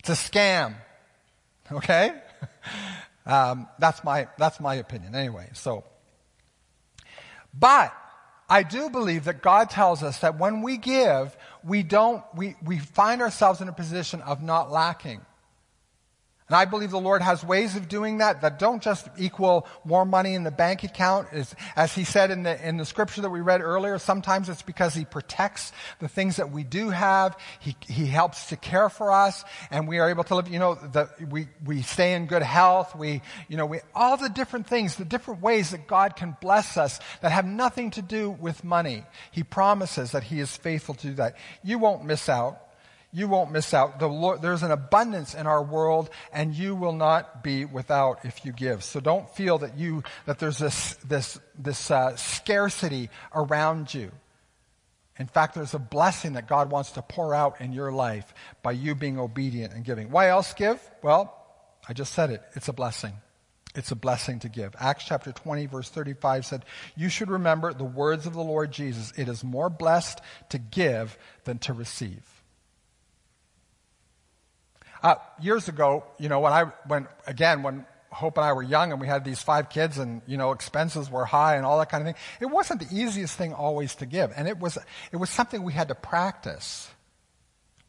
It's 0.00 0.08
a 0.08 0.12
scam. 0.12 0.74
Okay? 1.72 2.12
Um, 3.26 3.68
that's 3.78 4.04
my 4.04 4.28
that's 4.36 4.60
my 4.60 4.74
opinion 4.74 5.14
anyway. 5.14 5.48
So, 5.54 5.82
but 7.58 7.90
I 8.50 8.62
do 8.62 8.90
believe 8.90 9.24
that 9.24 9.40
God 9.40 9.70
tells 9.70 10.02
us 10.02 10.18
that 10.18 10.38
when 10.38 10.60
we 10.60 10.76
give, 10.76 11.34
we 11.62 11.82
don't 11.82 12.22
we 12.34 12.54
we 12.62 12.78
find 12.78 13.22
ourselves 13.22 13.62
in 13.62 13.68
a 13.68 13.72
position 13.72 14.20
of 14.20 14.42
not 14.42 14.70
lacking. 14.70 15.22
And 16.54 16.60
I 16.60 16.66
believe 16.66 16.92
the 16.92 17.00
Lord 17.00 17.20
has 17.20 17.42
ways 17.42 17.74
of 17.74 17.88
doing 17.88 18.18
that 18.18 18.42
that 18.42 18.60
don't 18.60 18.80
just 18.80 19.08
equal 19.18 19.66
more 19.84 20.04
money 20.04 20.34
in 20.34 20.44
the 20.44 20.52
bank 20.52 20.84
account. 20.84 21.26
As, 21.32 21.52
as 21.74 21.92
he 21.96 22.04
said 22.04 22.30
in 22.30 22.44
the, 22.44 22.68
in 22.68 22.76
the 22.76 22.84
scripture 22.84 23.22
that 23.22 23.30
we 23.30 23.40
read 23.40 23.60
earlier, 23.60 23.98
sometimes 23.98 24.48
it's 24.48 24.62
because 24.62 24.94
he 24.94 25.04
protects 25.04 25.72
the 25.98 26.06
things 26.06 26.36
that 26.36 26.52
we 26.52 26.62
do 26.62 26.90
have. 26.90 27.36
He, 27.58 27.74
he 27.88 28.06
helps 28.06 28.50
to 28.50 28.56
care 28.56 28.88
for 28.88 29.10
us 29.10 29.44
and 29.72 29.88
we 29.88 29.98
are 29.98 30.08
able 30.08 30.22
to 30.22 30.36
live, 30.36 30.46
you 30.46 30.60
know, 30.60 30.76
the, 30.76 31.10
we, 31.28 31.48
we 31.64 31.82
stay 31.82 32.14
in 32.14 32.26
good 32.26 32.42
health. 32.42 32.94
We, 32.94 33.20
you 33.48 33.56
know, 33.56 33.66
we, 33.66 33.80
all 33.92 34.16
the 34.16 34.28
different 34.28 34.68
things, 34.68 34.94
the 34.94 35.04
different 35.04 35.42
ways 35.42 35.72
that 35.72 35.88
God 35.88 36.14
can 36.14 36.36
bless 36.40 36.76
us 36.76 37.00
that 37.20 37.32
have 37.32 37.46
nothing 37.46 37.90
to 37.90 38.00
do 38.00 38.30
with 38.30 38.62
money. 38.62 39.02
He 39.32 39.42
promises 39.42 40.12
that 40.12 40.22
he 40.22 40.38
is 40.38 40.56
faithful 40.56 40.94
to 40.94 41.08
do 41.08 41.14
that. 41.14 41.34
You 41.64 41.80
won't 41.80 42.04
miss 42.04 42.28
out 42.28 42.60
you 43.14 43.28
won't 43.28 43.52
miss 43.52 43.72
out. 43.72 44.00
The 44.00 44.08
Lord, 44.08 44.42
there's 44.42 44.64
an 44.64 44.72
abundance 44.72 45.34
in 45.34 45.46
our 45.46 45.62
world, 45.62 46.10
and 46.32 46.52
you 46.52 46.74
will 46.74 46.92
not 46.92 47.44
be 47.44 47.64
without 47.64 48.24
if 48.24 48.44
you 48.44 48.52
give. 48.52 48.82
So 48.82 48.98
don't 48.98 49.30
feel 49.30 49.58
that 49.58 49.78
you 49.78 50.02
that 50.26 50.40
there's 50.40 50.58
this 50.58 50.94
this 51.06 51.38
this 51.56 51.92
uh, 51.92 52.16
scarcity 52.16 53.10
around 53.32 53.94
you. 53.94 54.10
In 55.16 55.28
fact, 55.28 55.54
there's 55.54 55.74
a 55.74 55.78
blessing 55.78 56.32
that 56.32 56.48
God 56.48 56.72
wants 56.72 56.90
to 56.92 57.02
pour 57.02 57.36
out 57.36 57.60
in 57.60 57.72
your 57.72 57.92
life 57.92 58.34
by 58.64 58.72
you 58.72 58.96
being 58.96 59.20
obedient 59.20 59.72
and 59.72 59.84
giving. 59.84 60.10
Why 60.10 60.28
else 60.28 60.52
give? 60.52 60.80
Well, 61.00 61.32
I 61.88 61.92
just 61.92 62.14
said 62.14 62.30
it. 62.30 62.42
It's 62.56 62.66
a 62.66 62.72
blessing. 62.72 63.12
It's 63.76 63.92
a 63.92 63.96
blessing 63.96 64.40
to 64.40 64.48
give. 64.48 64.74
Acts 64.78 65.04
chapter 65.04 65.30
20, 65.30 65.66
verse 65.66 65.88
35 65.88 66.46
said, 66.46 66.64
You 66.96 67.08
should 67.08 67.30
remember 67.30 67.72
the 67.72 67.84
words 67.84 68.26
of 68.26 68.32
the 68.32 68.42
Lord 68.42 68.72
Jesus. 68.72 69.12
It 69.16 69.28
is 69.28 69.44
more 69.44 69.70
blessed 69.70 70.20
to 70.48 70.58
give 70.58 71.16
than 71.44 71.58
to 71.58 71.72
receive. 71.72 72.33
Uh, 75.04 75.16
years 75.38 75.68
ago, 75.68 76.02
you 76.18 76.30
know, 76.30 76.40
when 76.40 76.54
I, 76.54 76.64
when, 76.86 77.06
again, 77.26 77.62
when 77.62 77.84
Hope 78.08 78.38
and 78.38 78.46
I 78.46 78.54
were 78.54 78.62
young 78.62 78.90
and 78.90 78.98
we 78.98 79.06
had 79.06 79.22
these 79.22 79.42
five 79.42 79.68
kids 79.68 79.98
and, 79.98 80.22
you 80.26 80.38
know, 80.38 80.52
expenses 80.52 81.10
were 81.10 81.26
high 81.26 81.56
and 81.56 81.66
all 81.66 81.78
that 81.78 81.90
kind 81.90 82.00
of 82.00 82.06
thing, 82.06 82.22
it 82.40 82.46
wasn't 82.46 82.80
the 82.80 82.96
easiest 82.96 83.36
thing 83.36 83.52
always 83.52 83.96
to 83.96 84.06
give. 84.06 84.32
And 84.34 84.48
it 84.48 84.58
was, 84.58 84.78
it 85.12 85.18
was 85.18 85.28
something 85.28 85.62
we 85.62 85.74
had 85.74 85.88
to 85.88 85.94
practice. 85.94 86.88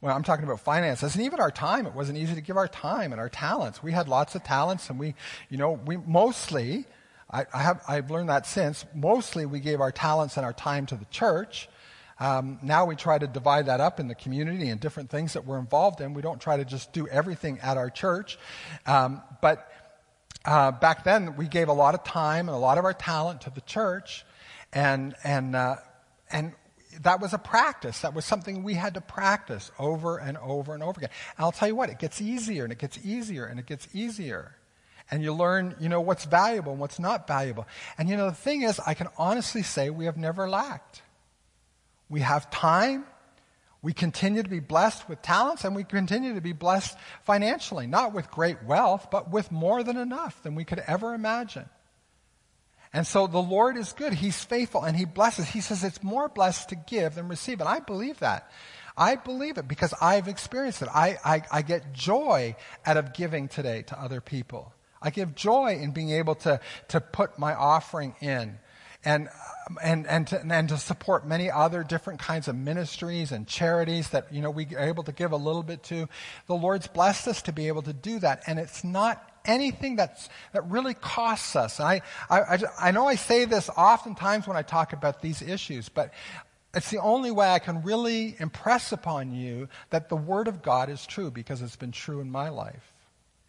Well, 0.01 0.13
I'm 0.13 0.23
talking 0.23 0.43
about 0.43 0.59
finances 0.59 1.15
and 1.15 1.23
even 1.23 1.39
our 1.39 1.51
time. 1.51 1.85
It 1.85 1.93
wasn't 1.93 2.17
easy 2.17 2.35
to 2.35 2.41
give 2.41 2.57
our 2.57 2.67
time 2.67 3.13
and 3.13 3.21
our 3.21 3.29
talents. 3.29 3.81
We 3.81 3.93
had 3.93 4.09
lots 4.09 4.35
of 4.35 4.43
talents 4.43 4.89
and 4.89 4.99
we, 4.99 5.15
you 5.49 5.57
know, 5.57 5.71
we 5.71 5.95
mostly, 5.95 6.83
I, 7.31 7.45
I 7.53 7.61
have, 7.61 7.81
I've 7.87 8.11
learned 8.11 8.27
that 8.27 8.45
since, 8.45 8.85
mostly 8.93 9.45
we 9.45 9.61
gave 9.61 9.79
our 9.79 9.93
talents 9.93 10.35
and 10.35 10.45
our 10.45 10.51
time 10.51 10.85
to 10.87 10.95
the 10.95 11.05
church. 11.05 11.69
Um, 12.19 12.59
now 12.61 12.85
we 12.85 12.95
try 12.95 13.17
to 13.17 13.27
divide 13.27 13.65
that 13.65 13.81
up 13.81 13.99
in 13.99 14.07
the 14.07 14.15
community 14.15 14.69
and 14.69 14.79
different 14.79 15.09
things 15.09 15.33
that 15.33 15.45
we're 15.45 15.59
involved 15.59 15.99
in. 16.01 16.13
We 16.13 16.21
don't 16.21 16.39
try 16.39 16.57
to 16.57 16.65
just 16.65 16.93
do 16.93 17.07
everything 17.07 17.59
at 17.59 17.77
our 17.77 17.89
church. 17.89 18.37
Um, 18.85 19.21
but 19.41 19.69
uh, 20.45 20.71
back 20.71 21.03
then, 21.03 21.35
we 21.35 21.47
gave 21.47 21.67
a 21.67 21.73
lot 21.73 21.95
of 21.95 22.03
time 22.03 22.47
and 22.47 22.55
a 22.55 22.59
lot 22.59 22.77
of 22.77 22.85
our 22.85 22.93
talent 22.93 23.41
to 23.41 23.49
the 23.49 23.61
church, 23.61 24.25
and 24.71 25.15
and 25.23 25.55
uh, 25.55 25.77
and 26.31 26.53
that 27.01 27.19
was 27.19 27.33
a 27.33 27.37
practice. 27.37 28.01
That 28.01 28.13
was 28.13 28.25
something 28.25 28.63
we 28.63 28.75
had 28.75 28.93
to 28.93 29.01
practice 29.01 29.71
over 29.79 30.17
and 30.17 30.37
over 30.37 30.73
and 30.73 30.83
over 30.83 30.99
again. 30.99 31.09
And 31.37 31.45
I'll 31.45 31.51
tell 31.51 31.67
you 31.67 31.75
what, 31.75 31.89
it 31.89 31.99
gets 31.99 32.21
easier 32.21 32.63
and 32.63 32.71
it 32.71 32.79
gets 32.79 32.97
easier 33.03 33.45
and 33.45 33.59
it 33.59 33.65
gets 33.65 33.87
easier. 33.93 34.55
And 35.11 35.21
you 35.21 35.33
learn, 35.33 35.75
you 35.79 35.89
know, 35.89 36.01
what's 36.01 36.25
valuable 36.25 36.71
and 36.71 36.81
what's 36.81 36.99
not 36.99 37.27
valuable. 37.27 37.67
And 37.97 38.09
you 38.09 38.17
know, 38.17 38.29
the 38.29 38.35
thing 38.35 38.61
is, 38.61 38.79
I 38.79 38.93
can 38.93 39.07
honestly 39.17 39.61
say 39.61 39.89
we 39.89 40.05
have 40.05 40.17
never 40.17 40.49
lacked. 40.49 41.01
We 42.09 42.21
have 42.21 42.49
time. 42.51 43.05
We 43.81 43.93
continue 43.93 44.41
to 44.41 44.49
be 44.49 44.59
blessed 44.59 45.07
with 45.07 45.21
talents 45.21 45.63
and 45.63 45.75
we 45.75 45.83
continue 45.83 46.33
to 46.33 46.41
be 46.41 46.53
blessed 46.53 46.97
financially, 47.23 47.85
not 47.85 48.13
with 48.13 48.31
great 48.31 48.63
wealth, 48.63 49.09
but 49.11 49.29
with 49.29 49.51
more 49.51 49.83
than 49.83 49.97
enough 49.97 50.41
than 50.41 50.55
we 50.55 50.65
could 50.65 50.79
ever 50.87 51.13
imagine. 51.13 51.69
And 52.91 53.05
so 53.05 53.27
the 53.27 53.37
Lord 53.37 53.77
is 53.77 53.93
good. 53.93 54.13
He's 54.13 54.43
faithful 54.43 54.83
and 54.83 54.95
He 54.97 55.05
blesses. 55.05 55.49
He 55.49 55.61
says 55.61 55.83
it's 55.83 56.01
more 56.01 56.29
blessed 56.29 56.69
to 56.69 56.75
give 56.75 57.15
than 57.15 57.27
receive. 57.27 57.59
And 57.59 57.69
I 57.69 57.79
believe 57.79 58.19
that. 58.19 58.49
I 58.97 59.15
believe 59.15 59.57
it 59.57 59.67
because 59.67 59.93
I've 60.01 60.27
experienced 60.27 60.81
it. 60.81 60.87
I, 60.93 61.17
I, 61.23 61.41
I 61.51 61.61
get 61.61 61.93
joy 61.93 62.55
out 62.85 62.97
of 62.97 63.13
giving 63.13 63.49
today 63.49 63.81
to 63.83 64.01
other 64.01 64.21
people. 64.21 64.73
I 65.01 65.09
give 65.09 65.35
joy 65.35 65.77
in 65.79 65.91
being 65.91 66.11
able 66.11 66.35
to, 66.35 66.59
to 66.87 67.01
put 67.01 67.37
my 67.37 67.53
offering 67.53 68.15
in. 68.21 68.57
And, 69.05 69.29
and, 69.83 70.07
and, 70.07 70.27
to, 70.27 70.41
and 70.41 70.69
to 70.69 70.77
support 70.77 71.27
many 71.27 71.49
other 71.49 71.83
different 71.83 72.19
kinds 72.19 72.47
of 72.47 72.55
ministries 72.55 73.31
and 73.31 73.47
charities 73.47 74.09
that, 74.09 74.33
you 74.33 74.41
know, 74.41 74.49
we 74.51 74.67
are 74.75 74.87
able 74.87 75.03
to 75.03 75.11
give 75.11 75.31
a 75.31 75.37
little 75.37 75.63
bit 75.63 75.83
to. 75.83 76.09
The 76.47 76.55
Lord's 76.55 76.87
blessed 76.87 77.27
us 77.27 77.41
to 77.43 77.53
be 77.53 77.67
able 77.67 77.83
to 77.83 77.93
do 77.93 78.19
that. 78.19 78.43
And 78.47 78.59
it's 78.59 78.83
not 78.83 79.23
anything 79.45 79.95
that's, 79.95 80.29
that 80.53 80.65
really 80.69 80.95
costs 80.95 81.55
us. 81.55 81.79
I, 81.79 82.01
I, 82.29 82.59
I 82.79 82.91
know 82.91 83.07
I 83.07 83.15
say 83.15 83.45
this 83.45 83.69
oftentimes 83.69 84.47
when 84.47 84.57
I 84.57 84.63
talk 84.63 84.93
about 84.93 85.21
these 85.21 85.41
issues, 85.41 85.87
but 85.87 86.13
it's 86.73 86.89
the 86.89 86.99
only 86.99 87.31
way 87.31 87.49
I 87.49 87.59
can 87.59 87.83
really 87.83 88.35
impress 88.39 88.91
upon 88.91 89.31
you 89.31 89.69
that 89.91 90.09
the 90.09 90.17
Word 90.17 90.47
of 90.47 90.61
God 90.61 90.89
is 90.89 91.05
true 91.05 91.31
because 91.31 91.61
it's 91.61 91.75
been 91.75 91.91
true 91.91 92.19
in 92.19 92.29
my 92.29 92.49
life 92.49 92.94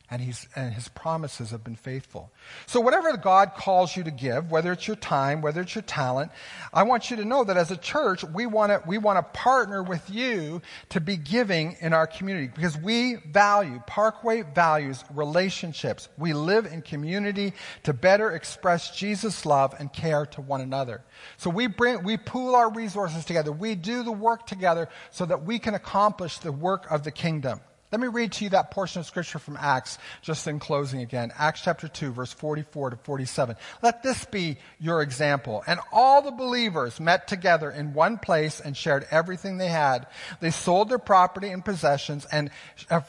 and, 0.08 0.22
he's, 0.22 0.46
and 0.54 0.72
his 0.72 0.86
promises 0.88 1.50
have 1.50 1.64
been 1.64 1.74
faithful. 1.74 2.30
So, 2.66 2.80
whatever 2.80 3.16
God 3.16 3.54
calls 3.56 3.96
you 3.96 4.04
to 4.04 4.12
give, 4.12 4.52
whether 4.52 4.70
it's 4.70 4.86
your 4.86 4.96
time, 4.96 5.42
whether 5.42 5.62
it's 5.62 5.74
your 5.74 5.82
talent, 5.82 6.30
I 6.72 6.84
want 6.84 7.10
you 7.10 7.16
to 7.16 7.24
know 7.24 7.42
that 7.42 7.56
as 7.56 7.72
a 7.72 7.76
church, 7.76 8.22
we 8.22 8.46
want 8.46 8.70
to 8.70 8.82
we 8.86 8.98
want 8.98 9.18
to 9.18 9.38
partner 9.38 9.82
with 9.82 10.08
you 10.08 10.62
to 10.90 11.00
be 11.00 11.16
giving 11.16 11.76
in 11.80 11.92
our 11.92 12.06
community 12.06 12.46
because 12.54 12.76
we 12.78 13.16
value, 13.16 13.82
Parkway 13.86 14.42
values 14.42 15.02
relationships. 15.12 16.08
We 16.16 16.34
live 16.34 16.66
in 16.66 16.82
community 16.82 17.52
to 17.82 17.92
better 17.92 18.30
express 18.30 18.96
Jesus' 18.96 19.44
love 19.44 19.74
and 19.76 19.92
care 19.92 20.26
to 20.26 20.40
one 20.40 20.60
another. 20.60 21.02
So, 21.36 21.50
we, 21.50 21.66
bring, 21.66 22.04
we 22.04 22.16
pool 22.16 22.54
our 22.54 22.70
resources 22.70 23.24
together, 23.24 23.50
we 23.50 23.74
do 23.74 24.04
the 24.04 24.12
work 24.12 24.46
together 24.46 24.88
so 25.10 25.26
that 25.26 25.44
we 25.44 25.58
can 25.58 25.74
accomplish 25.74 26.38
the 26.38 26.52
work 26.52 26.90
of 26.92 27.02
the 27.02 27.10
kingdom. 27.10 27.60
Let 27.96 28.02
me 28.02 28.08
read 28.08 28.32
to 28.32 28.44
you 28.44 28.50
that 28.50 28.72
portion 28.72 29.00
of 29.00 29.06
scripture 29.06 29.38
from 29.38 29.56
Acts, 29.58 29.96
just 30.20 30.46
in 30.46 30.58
closing 30.58 31.00
again. 31.00 31.32
Acts 31.38 31.62
chapter 31.62 31.88
2, 31.88 32.12
verse 32.12 32.30
44 32.30 32.90
to 32.90 32.96
47. 32.96 33.56
Let 33.80 34.02
this 34.02 34.26
be 34.26 34.58
your 34.78 35.00
example. 35.00 35.64
And 35.66 35.80
all 35.90 36.20
the 36.20 36.30
believers 36.30 37.00
met 37.00 37.26
together 37.26 37.70
in 37.70 37.94
one 37.94 38.18
place 38.18 38.60
and 38.60 38.76
shared 38.76 39.06
everything 39.10 39.56
they 39.56 39.68
had. 39.68 40.08
They 40.40 40.50
sold 40.50 40.90
their 40.90 40.98
property 40.98 41.48
and 41.48 41.64
possessions 41.64 42.26
and 42.30 42.50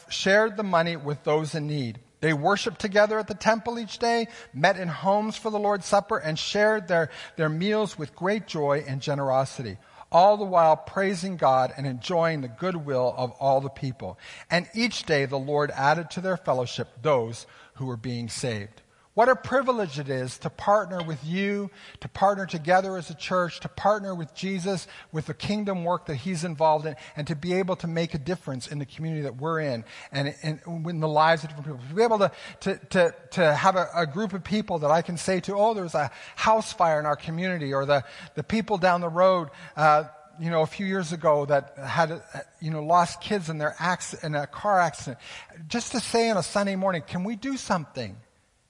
shared 0.08 0.56
the 0.56 0.62
money 0.62 0.96
with 0.96 1.22
those 1.22 1.54
in 1.54 1.66
need. 1.66 1.98
They 2.22 2.32
worshiped 2.32 2.80
together 2.80 3.18
at 3.18 3.28
the 3.28 3.34
temple 3.34 3.78
each 3.78 3.98
day, 3.98 4.28
met 4.54 4.78
in 4.78 4.88
homes 4.88 5.36
for 5.36 5.50
the 5.50 5.58
Lord's 5.58 5.84
Supper, 5.84 6.16
and 6.16 6.38
shared 6.38 6.88
their, 6.88 7.10
their 7.36 7.50
meals 7.50 7.98
with 7.98 8.16
great 8.16 8.46
joy 8.46 8.86
and 8.88 9.02
generosity 9.02 9.76
all 10.10 10.36
the 10.36 10.44
while 10.44 10.76
praising 10.76 11.36
God 11.36 11.72
and 11.76 11.86
enjoying 11.86 12.40
the 12.40 12.48
goodwill 12.48 13.14
of 13.16 13.32
all 13.32 13.60
the 13.60 13.68
people. 13.68 14.18
And 14.50 14.68
each 14.74 15.04
day 15.04 15.26
the 15.26 15.38
Lord 15.38 15.70
added 15.72 16.10
to 16.10 16.20
their 16.20 16.36
fellowship 16.36 16.88
those 17.02 17.46
who 17.74 17.86
were 17.86 17.96
being 17.96 18.28
saved. 18.28 18.82
What 19.18 19.28
a 19.28 19.34
privilege 19.34 19.98
it 19.98 20.08
is 20.08 20.38
to 20.38 20.48
partner 20.48 21.02
with 21.02 21.24
you, 21.24 21.72
to 22.02 22.08
partner 22.08 22.46
together 22.46 22.96
as 22.96 23.10
a 23.10 23.16
church, 23.16 23.58
to 23.58 23.68
partner 23.68 24.14
with 24.14 24.32
Jesus, 24.32 24.86
with 25.10 25.26
the 25.26 25.34
kingdom 25.34 25.82
work 25.82 26.06
that 26.06 26.14
he's 26.14 26.44
involved 26.44 26.86
in, 26.86 26.94
and 27.16 27.26
to 27.26 27.34
be 27.34 27.54
able 27.54 27.74
to 27.74 27.88
make 27.88 28.14
a 28.14 28.18
difference 28.18 28.68
in 28.68 28.78
the 28.78 28.86
community 28.86 29.22
that 29.22 29.34
we're 29.34 29.58
in 29.58 29.84
and 30.12 30.36
in, 30.44 31.00
the 31.00 31.08
lives 31.08 31.42
of 31.42 31.48
different 31.48 31.66
people. 31.66 31.88
To 31.88 31.94
be 31.96 32.02
able 32.04 32.18
to, 32.20 32.30
to, 32.60 32.78
to, 32.90 33.14
to 33.32 33.54
have 33.56 33.74
a, 33.74 33.88
a, 33.92 34.06
group 34.06 34.34
of 34.34 34.44
people 34.44 34.78
that 34.78 34.92
I 34.92 35.02
can 35.02 35.16
say 35.16 35.40
to, 35.40 35.56
oh, 35.56 35.74
there's 35.74 35.96
a 35.96 36.12
house 36.36 36.72
fire 36.72 37.00
in 37.00 37.04
our 37.04 37.16
community, 37.16 37.74
or 37.74 37.86
the, 37.86 38.04
the 38.36 38.44
people 38.44 38.78
down 38.78 39.00
the 39.00 39.08
road, 39.08 39.48
uh, 39.76 40.04
you 40.38 40.48
know, 40.48 40.62
a 40.62 40.66
few 40.66 40.86
years 40.86 41.12
ago 41.12 41.44
that 41.44 41.76
had, 41.76 42.22
you 42.60 42.70
know, 42.70 42.84
lost 42.84 43.20
kids 43.20 43.50
in 43.50 43.58
their 43.58 43.74
accident, 43.80 44.36
in 44.36 44.40
a 44.40 44.46
car 44.46 44.78
accident. 44.78 45.18
Just 45.66 45.90
to 45.90 45.98
say 45.98 46.30
on 46.30 46.36
a 46.36 46.42
Sunday 46.44 46.76
morning, 46.76 47.02
can 47.04 47.24
we 47.24 47.34
do 47.34 47.56
something? 47.56 48.16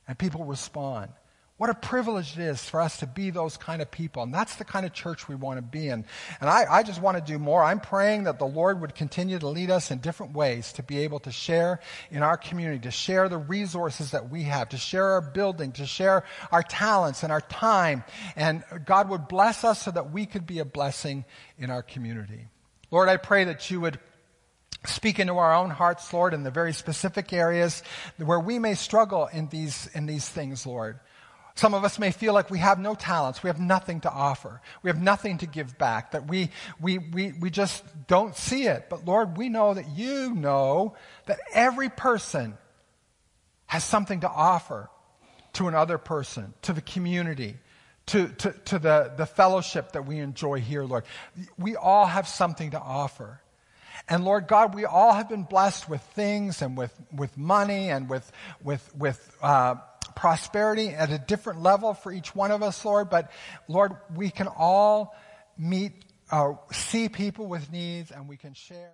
And 0.09 0.18
people 0.18 0.44
respond. 0.44 1.11
What 1.59 1.71
a 1.71 1.75
privilege 1.75 2.38
it 2.38 2.42
is 2.42 2.64
for 2.64 2.81
us 2.81 2.99
to 2.99 3.07
be 3.07 3.31
those 3.31 3.57
kind 3.57 3.83
of 3.83 3.90
people. 3.90 4.23
And 4.23 4.33
that's 4.33 4.55
the 4.55 4.64
kind 4.64 4.87
of 4.87 4.92
church 4.92 5.27
we 5.27 5.35
want 5.35 5.59
to 5.59 5.62
be 5.62 5.88
in. 5.88 6.05
And 6.40 6.49
I, 6.49 6.64
I, 6.71 6.83
just 6.85 7.03
want 7.03 7.18
to 7.18 7.33
do 7.33 7.37
more. 7.37 7.64
I'm 7.64 7.81
praying 7.81 8.25
that 8.25 8.38
the 8.38 8.47
Lord 8.47 8.81
would 8.81 8.94
continue 8.94 9.40
to 9.40 9.49
lead 9.49 9.68
us 9.68 9.90
in 9.90 9.99
different 9.99 10.35
ways 10.35 10.73
to 10.75 10.85
be 10.85 10.99
able 10.99 11.18
to 11.21 11.33
share 11.33 11.81
in 12.12 12.23
our 12.23 12.37
community, 12.37 12.79
to 12.83 12.92
share 12.92 13.29
the 13.29 13.38
resources 13.38 14.12
that 14.12 14.31
we 14.31 14.44
have, 14.44 14.68
to 14.68 14.77
share 14.77 15.05
our 15.05 15.21
building, 15.21 15.73
to 15.73 15.85
share 15.85 16.23
our 16.53 16.62
talents 16.62 17.25
and 17.25 17.33
our 17.33 17.40
time. 17.40 18.05
And 18.37 18.62
God 18.85 19.09
would 19.09 19.27
bless 19.27 19.64
us 19.64 19.83
so 19.83 19.90
that 19.90 20.12
we 20.12 20.27
could 20.27 20.47
be 20.47 20.61
a 20.61 20.64
blessing 20.64 21.25
in 21.59 21.73
our 21.73 21.83
community. 21.83 22.47
Lord, 22.92 23.09
I 23.09 23.16
pray 23.16 23.44
that 23.44 23.68
you 23.68 23.81
would 23.81 23.99
speak 24.85 25.19
into 25.19 25.35
our 25.35 25.55
own 25.55 25.71
hearts, 25.71 26.12
Lord, 26.12 26.35
in 26.35 26.43
the 26.43 26.51
very 26.51 26.73
specific 26.73 27.33
areas 27.33 27.83
where 28.17 28.41
we 28.41 28.59
may 28.59 28.75
struggle 28.75 29.27
in 29.27 29.49
these, 29.49 29.88
in 29.95 30.07
these 30.07 30.29
things, 30.29 30.67
Lord. 30.67 31.01
Some 31.55 31.75
of 31.75 31.83
us 31.83 31.99
may 31.99 32.12
feel 32.12 32.35
like 32.35 32.51
we 32.51 32.61
have 32.61 32.79
no 32.79 32.95
talents, 32.95 33.43
we 33.43 33.49
have 33.49 33.59
nothing 33.59 34.01
to 34.03 34.11
offer, 34.11 34.61
we 34.85 34.91
have 34.91 35.03
nothing 35.03 35.38
to 35.38 35.47
give 35.47 35.77
back, 35.77 36.12
that 36.12 36.29
we, 36.29 36.51
we, 36.81 36.99
we, 36.99 37.33
we 37.33 37.51
just 37.51 37.83
don't 38.07 38.37
see 38.37 38.67
it. 38.67 38.87
But 38.88 39.05
Lord, 39.05 39.37
we 39.37 39.49
know 39.49 39.75
that 39.75 39.88
you 39.88 40.33
know 40.33 40.95
that 41.27 41.41
every 41.53 41.88
person 41.88 42.57
has 43.67 43.83
something 43.83 44.21
to 44.21 44.29
offer 44.29 44.88
to 45.55 45.67
another 45.67 45.99
person, 45.99 46.55
to 46.62 46.73
the 46.73 46.81
community, 46.81 47.57
to, 48.07 48.29
to, 48.29 48.53
to 48.67 48.79
the, 48.79 49.12
the 49.17 49.27
fellowship 49.27 49.93
that 49.93 50.07
we 50.07 50.21
enjoy 50.21 50.61
here, 50.61 50.85
Lord. 50.85 51.03
We 51.59 51.75
all 51.75 52.07
have 52.07 52.29
something 52.29 52.71
to 52.71 52.81
offer. 52.81 53.41
And 54.09 54.25
Lord 54.25 54.49
God, 54.49 54.75
we 54.75 54.85
all 54.85 55.12
have 55.12 55.29
been 55.29 55.42
blessed 55.42 55.88
with 55.88 56.01
things 56.01 56.62
and 56.62 56.77
with, 56.77 56.94
with 57.12 57.37
money 57.37 57.90
and 57.90 58.09
with, 58.09 58.31
with, 58.62 58.90
with 58.97 59.37
uh, 59.42 59.77
prosperity 60.16 60.88
at 60.88 61.11
a 61.11 61.18
different 61.18 61.62
level 61.62 61.94
for 61.94 62.11
each 62.11 62.35
one 62.35 62.51
of 62.51 62.62
us, 62.62 62.85
Lord. 62.85 63.11
But 63.11 63.31
Lord, 63.68 63.97
we 64.14 64.31
can 64.31 64.49
all 64.49 65.14
meet, 65.59 65.92
uh, 66.31 66.55
see 66.73 67.09
people 67.09 67.47
with 67.47 67.71
needs 67.71 68.11
and 68.11 68.29
we 68.29 68.37
can 68.37 68.55
share. 68.55 68.92